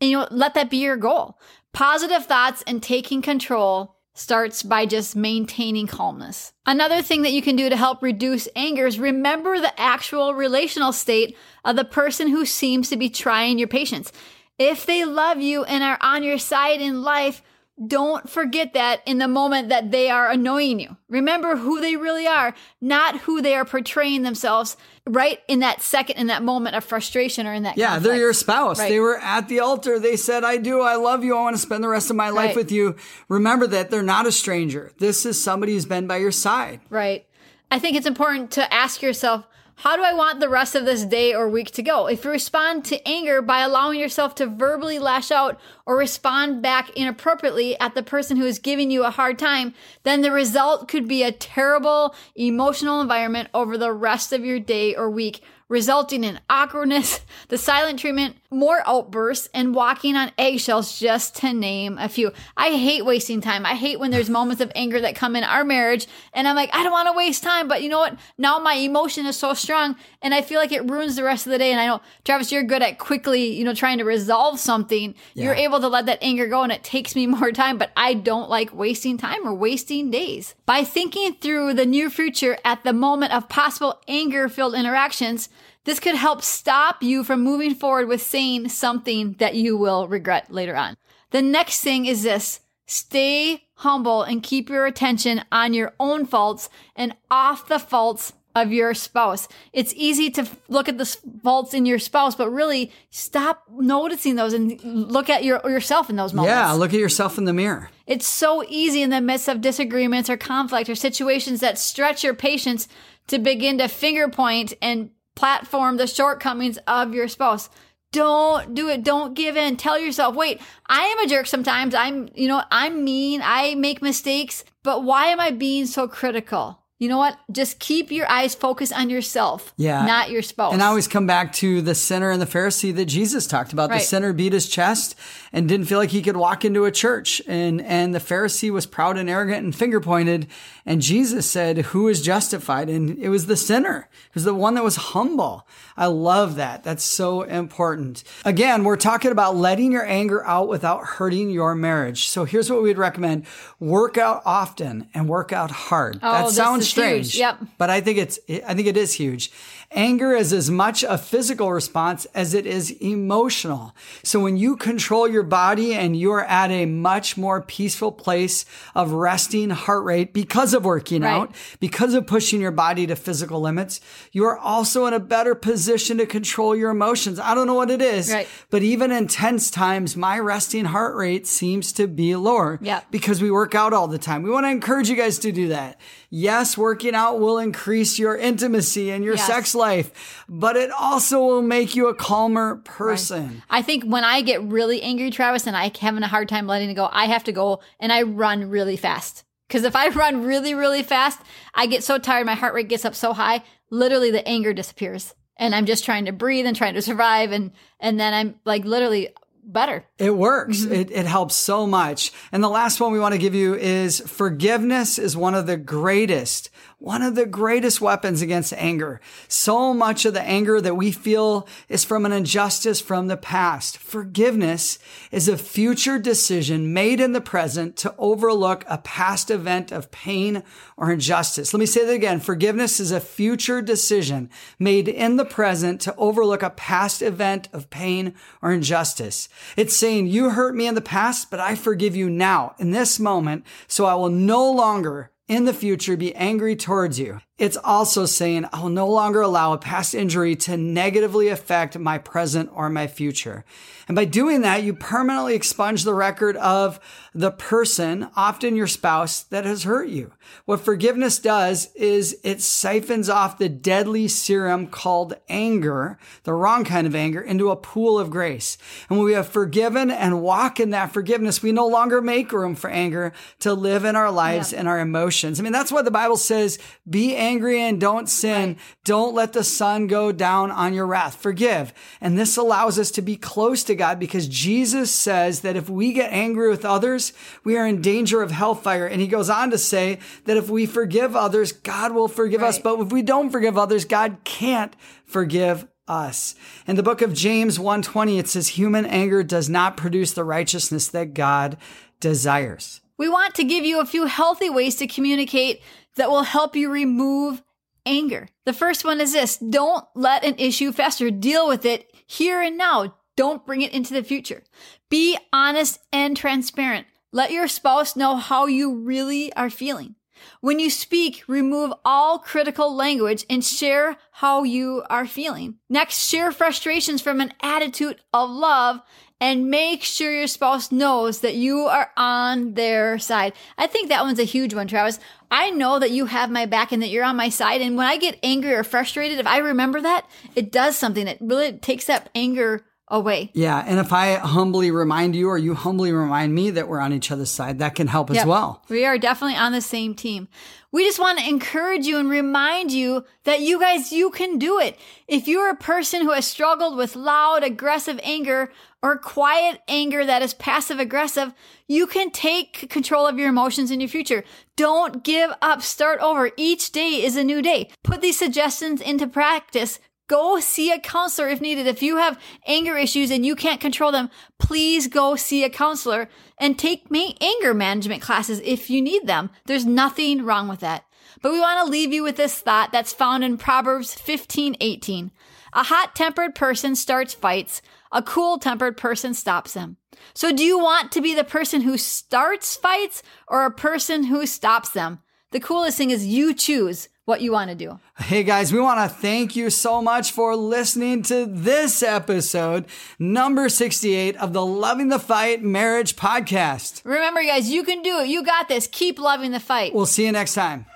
and 0.00 0.08
you 0.08 0.16
know, 0.16 0.28
let 0.30 0.54
that 0.54 0.70
be 0.70 0.78
your 0.78 0.96
goal. 0.96 1.38
Positive 1.74 2.24
thoughts 2.24 2.64
and 2.66 2.82
taking 2.82 3.20
control 3.20 3.97
starts 4.18 4.64
by 4.64 4.84
just 4.84 5.14
maintaining 5.14 5.86
calmness. 5.86 6.52
Another 6.66 7.02
thing 7.02 7.22
that 7.22 7.32
you 7.32 7.40
can 7.40 7.54
do 7.54 7.68
to 7.68 7.76
help 7.76 8.02
reduce 8.02 8.48
anger 8.56 8.86
is 8.86 8.98
remember 8.98 9.60
the 9.60 9.80
actual 9.80 10.34
relational 10.34 10.92
state 10.92 11.36
of 11.64 11.76
the 11.76 11.84
person 11.84 12.28
who 12.28 12.44
seems 12.44 12.88
to 12.88 12.96
be 12.96 13.08
trying 13.08 13.58
your 13.58 13.68
patience. 13.68 14.10
If 14.58 14.86
they 14.86 15.04
love 15.04 15.40
you 15.40 15.62
and 15.64 15.84
are 15.84 15.98
on 16.00 16.24
your 16.24 16.38
side 16.38 16.80
in 16.80 17.02
life, 17.02 17.42
don't 17.86 18.28
forget 18.28 18.72
that 18.74 19.02
in 19.06 19.18
the 19.18 19.28
moment 19.28 19.68
that 19.68 19.90
they 19.90 20.10
are 20.10 20.30
annoying 20.30 20.80
you. 20.80 20.96
Remember 21.08 21.56
who 21.56 21.80
they 21.80 21.96
really 21.96 22.26
are, 22.26 22.54
not 22.80 23.20
who 23.20 23.40
they 23.40 23.54
are 23.54 23.64
portraying 23.64 24.22
themselves 24.22 24.76
right 25.06 25.40
in 25.46 25.60
that 25.60 25.80
second, 25.80 26.16
in 26.16 26.26
that 26.26 26.42
moment 26.42 26.74
of 26.74 26.82
frustration 26.82 27.46
or 27.46 27.52
in 27.52 27.62
that. 27.62 27.78
Yeah, 27.78 27.90
conflict. 27.90 28.04
they're 28.04 28.20
your 28.20 28.32
spouse. 28.32 28.78
Right. 28.78 28.88
They 28.88 29.00
were 29.00 29.18
at 29.18 29.48
the 29.48 29.60
altar. 29.60 29.98
They 29.98 30.16
said, 30.16 30.42
I 30.42 30.56
do. 30.56 30.80
I 30.80 30.96
love 30.96 31.22
you. 31.22 31.36
I 31.36 31.42
want 31.42 31.56
to 31.56 31.62
spend 31.62 31.84
the 31.84 31.88
rest 31.88 32.10
of 32.10 32.16
my 32.16 32.30
life 32.30 32.48
right. 32.48 32.56
with 32.56 32.72
you. 32.72 32.96
Remember 33.28 33.66
that 33.68 33.90
they're 33.90 34.02
not 34.02 34.26
a 34.26 34.32
stranger. 34.32 34.92
This 34.98 35.24
is 35.24 35.40
somebody 35.40 35.74
who's 35.74 35.86
been 35.86 36.06
by 36.06 36.16
your 36.16 36.32
side. 36.32 36.80
Right. 36.90 37.26
I 37.70 37.78
think 37.78 37.96
it's 37.96 38.06
important 38.06 38.50
to 38.52 38.74
ask 38.74 39.02
yourself, 39.02 39.46
how 39.78 39.94
do 39.94 40.02
I 40.02 40.12
want 40.12 40.40
the 40.40 40.48
rest 40.48 40.74
of 40.74 40.84
this 40.84 41.04
day 41.04 41.32
or 41.32 41.48
week 41.48 41.70
to 41.72 41.84
go? 41.84 42.08
If 42.08 42.24
you 42.24 42.32
respond 42.32 42.84
to 42.86 43.08
anger 43.08 43.40
by 43.40 43.60
allowing 43.60 44.00
yourself 44.00 44.34
to 44.36 44.46
verbally 44.48 44.98
lash 44.98 45.30
out 45.30 45.60
or 45.86 45.96
respond 45.96 46.62
back 46.62 46.90
inappropriately 46.96 47.78
at 47.78 47.94
the 47.94 48.02
person 48.02 48.36
who 48.36 48.44
is 48.44 48.58
giving 48.58 48.90
you 48.90 49.04
a 49.04 49.10
hard 49.10 49.38
time, 49.38 49.74
then 50.02 50.22
the 50.22 50.32
result 50.32 50.88
could 50.88 51.06
be 51.06 51.22
a 51.22 51.30
terrible 51.30 52.12
emotional 52.34 53.00
environment 53.00 53.50
over 53.54 53.78
the 53.78 53.92
rest 53.92 54.32
of 54.32 54.44
your 54.44 54.58
day 54.58 54.96
or 54.96 55.08
week 55.08 55.42
resulting 55.68 56.24
in 56.24 56.40
awkwardness, 56.48 57.20
the 57.48 57.58
silent 57.58 57.98
treatment, 57.98 58.36
more 58.50 58.82
outbursts, 58.86 59.48
and 59.52 59.74
walking 59.74 60.16
on 60.16 60.32
eggshells, 60.38 60.98
just 60.98 61.36
to 61.36 61.52
name 61.52 61.98
a 61.98 62.08
few. 62.08 62.32
I 62.56 62.70
hate 62.70 63.04
wasting 63.04 63.40
time. 63.40 63.66
I 63.66 63.74
hate 63.74 64.00
when 64.00 64.10
there's 64.10 64.30
moments 64.30 64.62
of 64.62 64.72
anger 64.74 65.00
that 65.00 65.14
come 65.14 65.36
in 65.36 65.44
our 65.44 65.64
marriage, 65.64 66.06
and 66.32 66.48
I'm 66.48 66.56
like, 66.56 66.74
I 66.74 66.82
don't 66.82 66.92
want 66.92 67.08
to 67.08 67.16
waste 67.16 67.42
time, 67.42 67.68
but 67.68 67.82
you 67.82 67.88
know 67.88 67.98
what? 67.98 68.18
Now 68.38 68.58
my 68.58 68.74
emotion 68.74 69.26
is 69.26 69.36
so 69.36 69.52
strong, 69.52 69.96
and 70.22 70.34
I 70.34 70.40
feel 70.40 70.58
like 70.58 70.72
it 70.72 70.88
ruins 70.88 71.16
the 71.16 71.24
rest 71.24 71.46
of 71.46 71.52
the 71.52 71.58
day. 71.58 71.70
And 71.70 71.80
I 71.80 71.86
know, 71.86 72.00
Travis, 72.24 72.50
you're 72.50 72.62
good 72.62 72.82
at 72.82 72.98
quickly, 72.98 73.52
you 73.52 73.64
know, 73.64 73.74
trying 73.74 73.98
to 73.98 74.04
resolve 74.04 74.58
something. 74.58 75.14
Yeah. 75.34 75.44
You're 75.44 75.54
able 75.54 75.80
to 75.80 75.88
let 75.88 76.06
that 76.06 76.18
anger 76.22 76.46
go, 76.46 76.62
and 76.62 76.72
it 76.72 76.82
takes 76.82 77.14
me 77.14 77.26
more 77.38 77.52
time, 77.52 77.76
but 77.76 77.92
I 77.96 78.14
don't 78.14 78.48
like 78.48 78.74
wasting 78.74 79.18
time 79.18 79.46
or 79.46 79.52
wasting 79.52 80.10
days. 80.10 80.54
By 80.64 80.84
thinking 80.84 81.34
through 81.34 81.74
the 81.74 81.86
near 81.86 82.08
future 82.08 82.56
at 82.64 82.82
the 82.84 82.92
moment 82.94 83.34
of 83.34 83.48
possible 83.48 84.00
anger 84.08 84.48
filled 84.48 84.74
interactions, 84.74 85.50
this 85.88 86.00
could 86.00 86.16
help 86.16 86.42
stop 86.42 87.02
you 87.02 87.24
from 87.24 87.42
moving 87.42 87.74
forward 87.74 88.08
with 88.08 88.20
saying 88.20 88.68
something 88.68 89.32
that 89.38 89.54
you 89.54 89.74
will 89.74 90.06
regret 90.06 90.52
later 90.52 90.76
on. 90.76 90.98
The 91.30 91.40
next 91.40 91.80
thing 91.80 92.04
is 92.04 92.22
this. 92.22 92.60
Stay 92.86 93.64
humble 93.76 94.22
and 94.22 94.42
keep 94.42 94.68
your 94.68 94.84
attention 94.84 95.44
on 95.50 95.72
your 95.72 95.94
own 95.98 96.26
faults 96.26 96.68
and 96.94 97.16
off 97.30 97.68
the 97.68 97.78
faults 97.78 98.34
of 98.54 98.70
your 98.70 98.92
spouse. 98.92 99.48
It's 99.72 99.94
easy 99.96 100.28
to 100.32 100.46
look 100.68 100.90
at 100.90 100.98
the 100.98 101.06
faults 101.42 101.72
in 101.72 101.86
your 101.86 101.98
spouse, 101.98 102.34
but 102.34 102.50
really 102.50 102.92
stop 103.08 103.64
noticing 103.70 104.34
those 104.34 104.52
and 104.52 104.82
look 104.84 105.30
at 105.30 105.42
your, 105.42 105.60
yourself 105.64 106.10
in 106.10 106.16
those 106.16 106.34
moments. 106.34 106.50
Yeah, 106.50 106.72
look 106.72 106.92
at 106.92 107.00
yourself 107.00 107.38
in 107.38 107.46
the 107.46 107.54
mirror. 107.54 107.88
It's 108.06 108.26
so 108.26 108.62
easy 108.68 109.00
in 109.00 109.08
the 109.08 109.22
midst 109.22 109.48
of 109.48 109.62
disagreements 109.62 110.28
or 110.28 110.36
conflict 110.36 110.90
or 110.90 110.94
situations 110.94 111.60
that 111.60 111.78
stretch 111.78 112.24
your 112.24 112.34
patience 112.34 112.88
to 113.28 113.38
begin 113.38 113.78
to 113.78 113.88
finger 113.88 114.28
point 114.28 114.74
and 114.82 115.10
platform 115.38 115.96
the 115.96 116.06
shortcomings 116.08 116.78
of 116.88 117.14
your 117.14 117.28
spouse. 117.28 117.70
Don't 118.10 118.74
do 118.74 118.88
it. 118.88 119.04
Don't 119.04 119.34
give 119.34 119.56
in. 119.56 119.76
Tell 119.76 119.98
yourself, 119.98 120.34
wait, 120.34 120.60
I 120.86 121.02
am 121.04 121.18
a 121.20 121.28
jerk 121.28 121.46
sometimes. 121.46 121.94
I'm, 121.94 122.28
you 122.34 122.48
know, 122.48 122.62
I'm 122.70 123.04
mean. 123.04 123.40
I 123.44 123.74
make 123.76 124.02
mistakes, 124.02 124.64
but 124.82 125.04
why 125.04 125.26
am 125.26 125.38
I 125.40 125.50
being 125.52 125.86
so 125.86 126.08
critical? 126.08 126.82
you 127.00 127.08
know 127.08 127.18
what? 127.18 127.38
Just 127.52 127.78
keep 127.78 128.10
your 128.10 128.28
eyes 128.28 128.56
focused 128.56 128.92
on 128.92 129.08
yourself, 129.08 129.72
Yeah. 129.76 130.04
not 130.04 130.30
your 130.30 130.42
spouse. 130.42 130.72
And 130.72 130.82
I 130.82 130.86
always 130.86 131.06
come 131.06 131.28
back 131.28 131.52
to 131.54 131.80
the 131.80 131.94
sinner 131.94 132.32
and 132.32 132.42
the 132.42 132.46
Pharisee 132.46 132.92
that 132.96 133.04
Jesus 133.04 133.46
talked 133.46 133.72
about. 133.72 133.90
The 133.90 134.00
sinner 134.00 134.32
beat 134.32 134.52
his 134.52 134.68
chest 134.68 135.14
and 135.52 135.68
didn't 135.68 135.86
feel 135.86 135.98
like 135.98 136.10
he 136.10 136.22
could 136.22 136.36
walk 136.36 136.64
into 136.64 136.84
a 136.84 136.92
church. 136.92 137.40
And, 137.46 137.80
and 137.82 138.14
the 138.14 138.18
Pharisee 138.18 138.70
was 138.70 138.86
proud 138.86 139.16
and 139.16 139.30
arrogant 139.30 139.64
and 139.64 139.74
finger 139.74 140.00
pointed. 140.00 140.46
And 140.84 141.02
Jesus 141.02 141.48
said, 141.48 141.78
who 141.78 142.08
is 142.08 142.22
justified? 142.22 142.88
And 142.88 143.18
it 143.18 143.28
was 143.28 143.46
the 143.46 143.56
sinner. 143.56 144.08
It 144.28 144.34
was 144.34 144.44
the 144.44 144.54
one 144.54 144.74
that 144.74 144.84
was 144.84 144.96
humble. 144.96 145.66
I 145.96 146.06
love 146.06 146.56
that. 146.56 146.84
That's 146.84 147.04
so 147.04 147.42
important. 147.42 148.24
Again, 148.44 148.84
we're 148.84 148.96
talking 148.96 149.32
about 149.32 149.56
letting 149.56 149.92
your 149.92 150.06
anger 150.06 150.46
out 150.46 150.68
without 150.68 151.04
hurting 151.04 151.50
your 151.50 151.74
marriage. 151.74 152.28
So 152.28 152.44
here's 152.44 152.70
what 152.70 152.82
we'd 152.82 152.98
recommend. 152.98 153.46
Work 153.80 154.16
out 154.18 154.42
often 154.44 155.08
and 155.14 155.28
work 155.28 155.52
out 155.52 155.70
hard. 155.70 156.20
Oh, 156.22 156.44
that 156.44 156.50
sounds 156.50 156.82
is 156.82 156.88
huge. 156.88 156.92
strange. 156.92 157.36
Yep. 157.36 157.58
But 157.78 157.90
I 157.90 158.00
think 158.00 158.18
it's, 158.18 158.38
I 158.48 158.74
think 158.74 158.86
it 158.86 158.96
is 158.96 159.14
huge. 159.14 159.50
Anger 159.90 160.34
is 160.34 160.52
as 160.52 160.70
much 160.70 161.02
a 161.02 161.16
physical 161.16 161.72
response 161.72 162.26
as 162.34 162.52
it 162.52 162.66
is 162.66 162.90
emotional. 163.00 163.94
So 164.22 164.38
when 164.38 164.58
you 164.58 164.76
control 164.76 165.26
your 165.26 165.37
body 165.42 165.94
and 165.94 166.16
you're 166.16 166.44
at 166.44 166.70
a 166.70 166.86
much 166.86 167.36
more 167.36 167.60
peaceful 167.62 168.12
place 168.12 168.64
of 168.94 169.12
resting 169.12 169.70
heart 169.70 170.04
rate 170.04 170.32
because 170.32 170.74
of 170.74 170.84
working 170.84 171.22
Right. 171.22 171.32
out, 171.32 171.52
because 171.80 172.14
of 172.14 172.26
pushing 172.26 172.60
your 172.60 172.70
body 172.70 173.06
to 173.06 173.16
physical 173.16 173.60
limits, 173.60 174.00
you 174.32 174.44
are 174.44 174.58
also 174.58 175.06
in 175.06 175.14
a 175.14 175.20
better 175.20 175.54
position 175.54 176.18
to 176.18 176.26
control 176.26 176.74
your 176.76 176.90
emotions. 176.90 177.38
I 177.38 177.54
don't 177.54 177.66
know 177.66 177.74
what 177.74 177.90
it 177.90 178.02
is, 178.02 178.30
Right. 178.32 178.46
but 178.70 178.82
even 178.82 179.10
in 179.12 179.28
tense 179.28 179.70
times, 179.70 180.16
my 180.16 180.38
resting 180.38 180.86
heart 180.86 181.16
rate 181.16 181.46
seems 181.46 181.92
to 181.92 182.06
be 182.06 182.34
lower 182.36 182.78
Yep. 182.82 183.06
because 183.10 183.42
we 183.42 183.50
work 183.50 183.74
out 183.74 183.92
all 183.92 184.08
the 184.08 184.18
time. 184.18 184.42
We 184.42 184.50
want 184.50 184.66
to 184.66 184.70
encourage 184.70 185.08
you 185.10 185.16
guys 185.16 185.38
to 185.40 185.52
do 185.52 185.68
that. 185.68 186.00
Yes, 186.30 186.76
working 186.76 187.14
out 187.14 187.40
will 187.40 187.58
increase 187.58 188.18
your 188.18 188.36
intimacy 188.36 189.10
and 189.10 189.24
your 189.24 189.36
Yes. 189.36 189.46
sex 189.46 189.74
life, 189.74 190.44
but 190.48 190.76
it 190.76 190.90
also 190.90 191.40
will 191.40 191.62
make 191.62 191.94
you 191.96 192.08
a 192.08 192.14
calmer 192.14 192.76
person. 192.84 193.62
I 193.70 193.82
think 193.82 194.04
when 194.04 194.24
I 194.24 194.42
get 194.42 194.62
really 194.62 195.00
angry, 195.02 195.27
Travis, 195.30 195.66
and 195.66 195.76
I 195.76 195.90
having 196.00 196.22
a 196.22 196.28
hard 196.28 196.48
time 196.48 196.66
letting 196.66 196.90
it 196.90 196.94
go, 196.94 197.08
I 197.10 197.26
have 197.26 197.44
to 197.44 197.52
go 197.52 197.80
and 198.00 198.12
I 198.12 198.22
run 198.22 198.68
really 198.70 198.96
fast. 198.96 199.44
Because 199.66 199.84
if 199.84 199.94
I 199.94 200.08
run 200.10 200.44
really, 200.44 200.74
really 200.74 201.02
fast, 201.02 201.40
I 201.74 201.86
get 201.86 202.04
so 202.04 202.18
tired, 202.18 202.46
my 202.46 202.54
heart 202.54 202.74
rate 202.74 202.88
gets 202.88 203.04
up 203.04 203.14
so 203.14 203.32
high, 203.32 203.62
literally 203.90 204.30
the 204.30 204.46
anger 204.46 204.72
disappears. 204.72 205.34
And 205.56 205.74
I'm 205.74 205.86
just 205.86 206.04
trying 206.04 206.26
to 206.26 206.32
breathe 206.32 206.66
and 206.66 206.76
trying 206.76 206.94
to 206.94 207.02
survive, 207.02 207.50
and 207.50 207.72
and 207.98 208.20
then 208.20 208.32
I'm 208.32 208.60
like 208.64 208.84
literally 208.84 209.30
better. 209.68 210.04
It 210.18 210.36
works. 210.36 210.80
Mm-hmm. 210.80 210.94
It, 210.94 211.10
it 211.10 211.26
helps 211.26 211.54
so 211.54 211.86
much. 211.86 212.32
And 212.50 212.64
the 212.64 212.68
last 212.68 213.00
one 213.00 213.12
we 213.12 213.20
want 213.20 213.34
to 213.34 213.38
give 213.38 213.54
you 213.54 213.74
is 213.74 214.20
forgiveness 214.20 215.18
is 215.18 215.36
one 215.36 215.54
of 215.54 215.66
the 215.66 215.76
greatest, 215.76 216.70
one 217.00 217.22
of 217.22 217.36
the 217.36 217.46
greatest 217.46 218.00
weapons 218.00 218.42
against 218.42 218.72
anger. 218.72 219.20
So 219.46 219.94
much 219.94 220.24
of 220.24 220.34
the 220.34 220.42
anger 220.42 220.80
that 220.80 220.96
we 220.96 221.12
feel 221.12 221.68
is 221.88 222.04
from 222.04 222.26
an 222.26 222.32
injustice 222.32 223.00
from 223.00 223.28
the 223.28 223.36
past. 223.36 223.98
Forgiveness 223.98 224.98
is 225.30 225.48
a 225.48 225.56
future 225.56 226.18
decision 226.18 226.92
made 226.92 227.20
in 227.20 227.34
the 227.34 227.40
present 227.40 227.96
to 227.98 228.14
overlook 228.18 228.84
a 228.88 228.98
past 228.98 229.48
event 229.48 229.92
of 229.92 230.10
pain 230.10 230.64
or 230.96 231.12
injustice. 231.12 231.72
Let 231.72 231.78
me 231.78 231.86
say 231.86 232.04
that 232.04 232.12
again. 232.12 232.40
Forgiveness 232.40 232.98
is 232.98 233.12
a 233.12 233.20
future 233.20 233.80
decision 233.80 234.50
made 234.80 235.06
in 235.06 235.36
the 235.36 235.44
present 235.44 236.00
to 236.00 236.16
overlook 236.16 236.64
a 236.64 236.70
past 236.70 237.22
event 237.22 237.68
of 237.72 237.90
pain 237.90 238.34
or 238.60 238.72
injustice. 238.72 239.48
It's 239.76 239.96
saying, 239.96 240.26
you 240.26 240.50
hurt 240.50 240.74
me 240.74 240.88
in 240.88 240.96
the 240.96 241.00
past, 241.00 241.48
but 241.48 241.60
I 241.60 241.76
forgive 241.76 242.16
you 242.16 242.28
now 242.28 242.74
in 242.80 242.90
this 242.90 243.20
moment. 243.20 243.64
So 243.86 244.06
I 244.06 244.14
will 244.14 244.30
no 244.30 244.68
longer 244.68 245.30
in 245.48 245.64
the 245.64 245.72
future 245.72 246.16
be 246.16 246.34
angry 246.36 246.76
towards 246.76 247.18
you. 247.18 247.40
It's 247.58 247.76
also 247.76 248.24
saying 248.24 248.66
I 248.72 248.80
will 248.80 248.88
no 248.88 249.08
longer 249.08 249.40
allow 249.40 249.72
a 249.72 249.78
past 249.78 250.14
injury 250.14 250.54
to 250.56 250.76
negatively 250.76 251.48
affect 251.48 251.98
my 251.98 252.16
present 252.18 252.70
or 252.72 252.88
my 252.88 253.08
future. 253.08 253.64
And 254.06 254.14
by 254.14 254.26
doing 254.26 254.62
that, 254.62 254.84
you 254.84 254.94
permanently 254.94 255.54
expunge 255.54 256.04
the 256.04 256.14
record 256.14 256.56
of 256.56 256.98
the 257.34 257.50
person, 257.50 258.28
often 258.36 258.76
your 258.76 258.86
spouse, 258.86 259.42
that 259.42 259.64
has 259.66 259.82
hurt 259.82 260.08
you. 260.08 260.32
What 260.64 260.80
forgiveness 260.80 261.38
does 261.40 261.92
is 261.94 262.38
it 262.42 262.62
siphons 262.62 263.28
off 263.28 263.58
the 263.58 263.68
deadly 263.68 264.28
serum 264.28 264.86
called 264.86 265.34
anger, 265.48 266.16
the 266.44 266.54
wrong 266.54 266.84
kind 266.84 267.06
of 267.06 267.14
anger, 267.14 267.40
into 267.40 267.70
a 267.70 267.76
pool 267.76 268.18
of 268.18 268.30
grace. 268.30 268.78
And 269.10 269.18
when 269.18 269.26
we 269.26 269.34
have 269.34 269.48
forgiven 269.48 270.10
and 270.10 270.40
walk 270.42 270.80
in 270.80 270.90
that 270.90 271.12
forgiveness, 271.12 271.62
we 271.62 271.72
no 271.72 271.86
longer 271.86 272.22
make 272.22 272.52
room 272.52 272.76
for 272.76 272.88
anger 272.88 273.32
to 273.60 273.74
live 273.74 274.04
in 274.04 274.16
our 274.16 274.30
lives 274.30 274.72
Yeah. 274.72 274.78
and 274.78 274.88
our 274.88 275.00
emotions. 275.00 275.60
I 275.60 275.64
mean, 275.64 275.72
that's 275.72 275.92
why 275.92 276.02
the 276.02 276.10
Bible 276.10 276.36
says, 276.38 276.78
be 277.08 277.34
angry 277.34 277.47
and 277.56 278.00
don't 278.00 278.28
sin. 278.28 278.76
Don't 279.04 279.34
let 279.34 279.52
the 279.52 279.64
sun 279.64 280.06
go 280.06 280.32
down 280.32 280.70
on 280.70 280.92
your 280.92 281.06
wrath. 281.06 281.36
Forgive. 281.36 281.92
And 282.20 282.38
this 282.38 282.56
allows 282.56 282.98
us 282.98 283.10
to 283.12 283.22
be 283.22 283.36
close 283.36 283.82
to 283.84 283.94
God 283.94 284.18
because 284.18 284.48
Jesus 284.48 285.10
says 285.10 285.60
that 285.60 285.76
if 285.76 285.88
we 285.88 286.12
get 286.12 286.32
angry 286.32 286.68
with 286.68 286.84
others, 286.84 287.32
we 287.64 287.76
are 287.76 287.86
in 287.86 288.02
danger 288.02 288.42
of 288.42 288.50
hellfire. 288.50 289.06
And 289.06 289.20
he 289.20 289.26
goes 289.26 289.50
on 289.50 289.70
to 289.70 289.78
say 289.78 290.18
that 290.44 290.56
if 290.56 290.68
we 290.68 290.86
forgive 290.86 291.34
others, 291.34 291.72
God 291.72 292.12
will 292.12 292.28
forgive 292.28 292.62
us. 292.62 292.78
But 292.78 293.00
if 293.00 293.12
we 293.12 293.22
don't 293.22 293.50
forgive 293.50 293.78
others, 293.78 294.04
God 294.04 294.38
can't 294.44 294.94
forgive 295.24 295.86
us. 296.06 296.54
In 296.86 296.96
the 296.96 297.02
book 297.02 297.22
of 297.22 297.34
James 297.34 297.78
120, 297.78 298.38
it 298.38 298.48
says 298.48 298.68
human 298.68 299.06
anger 299.06 299.42
does 299.42 299.68
not 299.68 299.96
produce 299.96 300.32
the 300.32 300.44
righteousness 300.44 301.08
that 301.08 301.34
God 301.34 301.76
desires. 302.20 303.00
We 303.18 303.28
want 303.28 303.54
to 303.56 303.64
give 303.64 303.84
you 303.84 304.00
a 304.00 304.06
few 304.06 304.26
healthy 304.26 304.70
ways 304.70 304.94
to 304.96 305.06
communicate 305.06 305.82
that 306.18 306.30
will 306.30 306.42
help 306.42 306.76
you 306.76 306.90
remove 306.90 307.62
anger. 308.04 308.48
The 308.64 308.72
first 308.72 309.04
one 309.04 309.20
is 309.20 309.32
this 309.32 309.56
don't 309.56 310.04
let 310.14 310.44
an 310.44 310.56
issue 310.58 310.92
fester, 310.92 311.30
deal 311.30 311.66
with 311.66 311.84
it 311.84 312.12
here 312.26 312.60
and 312.60 312.76
now. 312.76 313.14
Don't 313.36 313.64
bring 313.64 313.82
it 313.82 313.92
into 313.92 314.14
the 314.14 314.24
future. 314.24 314.64
Be 315.08 315.38
honest 315.52 316.00
and 316.12 316.36
transparent. 316.36 317.06
Let 317.32 317.52
your 317.52 317.68
spouse 317.68 318.16
know 318.16 318.36
how 318.36 318.66
you 318.66 318.94
really 318.94 319.52
are 319.52 319.70
feeling. 319.70 320.16
When 320.60 320.78
you 320.78 320.90
speak, 320.90 321.44
remove 321.46 321.92
all 322.04 322.38
critical 322.38 322.94
language 322.94 323.44
and 323.48 323.64
share 323.64 324.16
how 324.32 324.62
you 324.62 325.04
are 325.10 325.26
feeling. 325.26 325.76
Next, 325.88 326.28
share 326.28 326.52
frustrations 326.52 327.20
from 327.20 327.40
an 327.40 327.52
attitude 327.60 328.20
of 328.32 328.50
love 328.50 329.00
and 329.40 329.70
make 329.70 330.02
sure 330.02 330.32
your 330.32 330.46
spouse 330.46 330.90
knows 330.90 331.40
that 331.40 331.54
you 331.54 331.80
are 331.82 332.10
on 332.16 332.74
their 332.74 333.18
side. 333.18 333.52
I 333.76 333.86
think 333.86 334.08
that 334.08 334.24
one's 334.24 334.40
a 334.40 334.44
huge 334.44 334.74
one, 334.74 334.88
Travis. 334.88 335.20
I 335.50 335.70
know 335.70 335.98
that 335.98 336.10
you 336.10 336.26
have 336.26 336.50
my 336.50 336.66
back 336.66 336.92
and 336.92 337.02
that 337.02 337.08
you're 337.08 337.24
on 337.24 337.36
my 337.36 337.48
side. 337.48 337.80
And 337.80 337.96
when 337.96 338.06
I 338.06 338.16
get 338.16 338.38
angry 338.42 338.74
or 338.74 338.84
frustrated, 338.84 339.38
if 339.38 339.46
I 339.46 339.58
remember 339.58 340.00
that, 340.00 340.28
it 340.54 340.72
does 340.72 340.96
something. 340.96 341.26
It 341.26 341.38
really 341.40 341.72
takes 341.72 342.06
that 342.06 342.30
anger 342.34 342.84
Oh, 343.10 343.18
away. 343.18 343.50
Yeah. 343.54 343.82
And 343.86 343.98
if 343.98 344.12
I 344.12 344.34
humbly 344.34 344.90
remind 344.90 345.34
you 345.34 345.48
or 345.48 345.58
you 345.58 345.74
humbly 345.74 346.12
remind 346.12 346.54
me 346.54 346.70
that 346.70 346.88
we're 346.88 347.00
on 347.00 347.12
each 347.12 347.30
other's 347.30 347.50
side, 347.50 347.78
that 347.78 347.94
can 347.94 348.06
help 348.06 348.30
as 348.30 348.44
well. 348.46 348.84
We 348.88 349.04
are 349.04 349.18
definitely 349.18 349.56
on 349.56 349.72
the 349.72 349.80
same 349.80 350.14
team. 350.14 350.48
We 350.90 351.04
just 351.04 351.18
want 351.18 351.38
to 351.38 351.48
encourage 351.48 352.06
you 352.06 352.18
and 352.18 352.30
remind 352.30 352.92
you 352.92 353.24
that 353.44 353.60
you 353.60 353.78
guys, 353.78 354.10
you 354.10 354.30
can 354.30 354.58
do 354.58 354.78
it. 354.78 354.98
If 355.26 355.46
you're 355.46 355.68
a 355.68 355.76
person 355.76 356.22
who 356.22 356.32
has 356.32 356.46
struggled 356.46 356.96
with 356.96 357.14
loud, 357.14 357.62
aggressive 357.62 358.18
anger 358.22 358.72
or 359.02 359.18
quiet 359.18 359.82
anger 359.86 360.24
that 360.24 360.40
is 360.40 360.54
passive 360.54 360.98
aggressive, 360.98 361.52
you 361.88 362.06
can 362.06 362.30
take 362.30 362.88
control 362.88 363.26
of 363.26 363.38
your 363.38 363.50
emotions 363.50 363.90
in 363.90 364.00
your 364.00 364.08
future. 364.08 364.44
Don't 364.76 365.22
give 365.22 365.50
up. 365.60 365.82
Start 365.82 366.20
over. 366.20 366.50
Each 366.56 366.90
day 366.90 367.22
is 367.22 367.36
a 367.36 367.44
new 367.44 367.60
day. 367.60 367.90
Put 368.02 368.22
these 368.22 368.38
suggestions 368.38 369.02
into 369.02 369.26
practice. 369.26 370.00
Go 370.28 370.60
see 370.60 370.92
a 370.92 371.00
counselor 371.00 371.48
if 371.48 371.60
needed. 371.60 371.86
If 371.86 372.02
you 372.02 372.18
have 372.18 372.38
anger 372.66 372.96
issues 372.96 373.30
and 373.30 373.44
you 373.44 373.56
can't 373.56 373.80
control 373.80 374.12
them, 374.12 374.30
please 374.58 375.08
go 375.08 375.36
see 375.36 375.64
a 375.64 375.70
counselor 375.70 376.28
and 376.58 376.78
take 376.78 377.06
anger 377.40 377.72
management 377.72 378.22
classes 378.22 378.60
if 378.62 378.90
you 378.90 379.00
need 379.00 379.26
them. 379.26 379.50
There's 379.64 379.86
nothing 379.86 380.44
wrong 380.44 380.68
with 380.68 380.80
that. 380.80 381.04
But 381.40 381.52
we 381.52 381.60
want 381.60 381.84
to 381.84 381.90
leave 381.90 382.12
you 382.12 382.22
with 382.22 382.36
this 382.36 382.60
thought 382.60 382.92
that's 382.92 383.12
found 383.12 383.42
in 383.42 383.56
Proverbs 383.56 384.14
15, 384.14 384.76
18. 384.80 385.30
A 385.72 385.82
hot 385.84 386.14
tempered 386.14 386.54
person 386.54 386.94
starts 386.94 387.32
fights. 387.34 387.80
A 388.12 388.22
cool 388.22 388.58
tempered 388.58 388.96
person 388.96 389.34
stops 389.34 389.72
them. 389.72 389.96
So 390.34 390.52
do 390.52 390.64
you 390.64 390.78
want 390.78 391.12
to 391.12 391.20
be 391.20 391.34
the 391.34 391.44
person 391.44 391.82
who 391.82 391.96
starts 391.96 392.76
fights 392.76 393.22
or 393.46 393.64
a 393.64 393.70
person 393.70 394.24
who 394.24 394.46
stops 394.46 394.90
them? 394.90 395.20
The 395.52 395.60
coolest 395.60 395.96
thing 395.96 396.10
is 396.10 396.26
you 396.26 396.52
choose 396.52 397.08
what 397.28 397.42
you 397.42 397.52
want 397.52 397.68
to 397.68 397.76
do. 397.76 398.00
Hey 398.16 398.42
guys, 398.42 398.72
we 398.72 398.80
want 398.80 398.98
to 398.98 399.14
thank 399.14 399.54
you 399.54 399.68
so 399.68 400.00
much 400.00 400.32
for 400.32 400.56
listening 400.56 401.22
to 401.24 401.44
this 401.44 402.02
episode, 402.02 402.86
number 403.18 403.68
68 403.68 404.34
of 404.36 404.54
the 404.54 404.64
Loving 404.64 405.08
the 405.08 405.18
Fight 405.18 405.62
Marriage 405.62 406.16
Podcast. 406.16 407.02
Remember, 407.04 407.42
guys, 407.42 407.68
you 407.68 407.84
can 407.84 408.00
do 408.00 408.20
it. 408.20 408.28
You 408.28 408.42
got 408.42 408.68
this. 408.68 408.88
Keep 408.90 409.18
loving 409.18 409.50
the 409.50 409.60
fight. 409.60 409.94
We'll 409.94 410.06
see 410.06 410.24
you 410.24 410.32
next 410.32 410.54
time. 410.54 410.86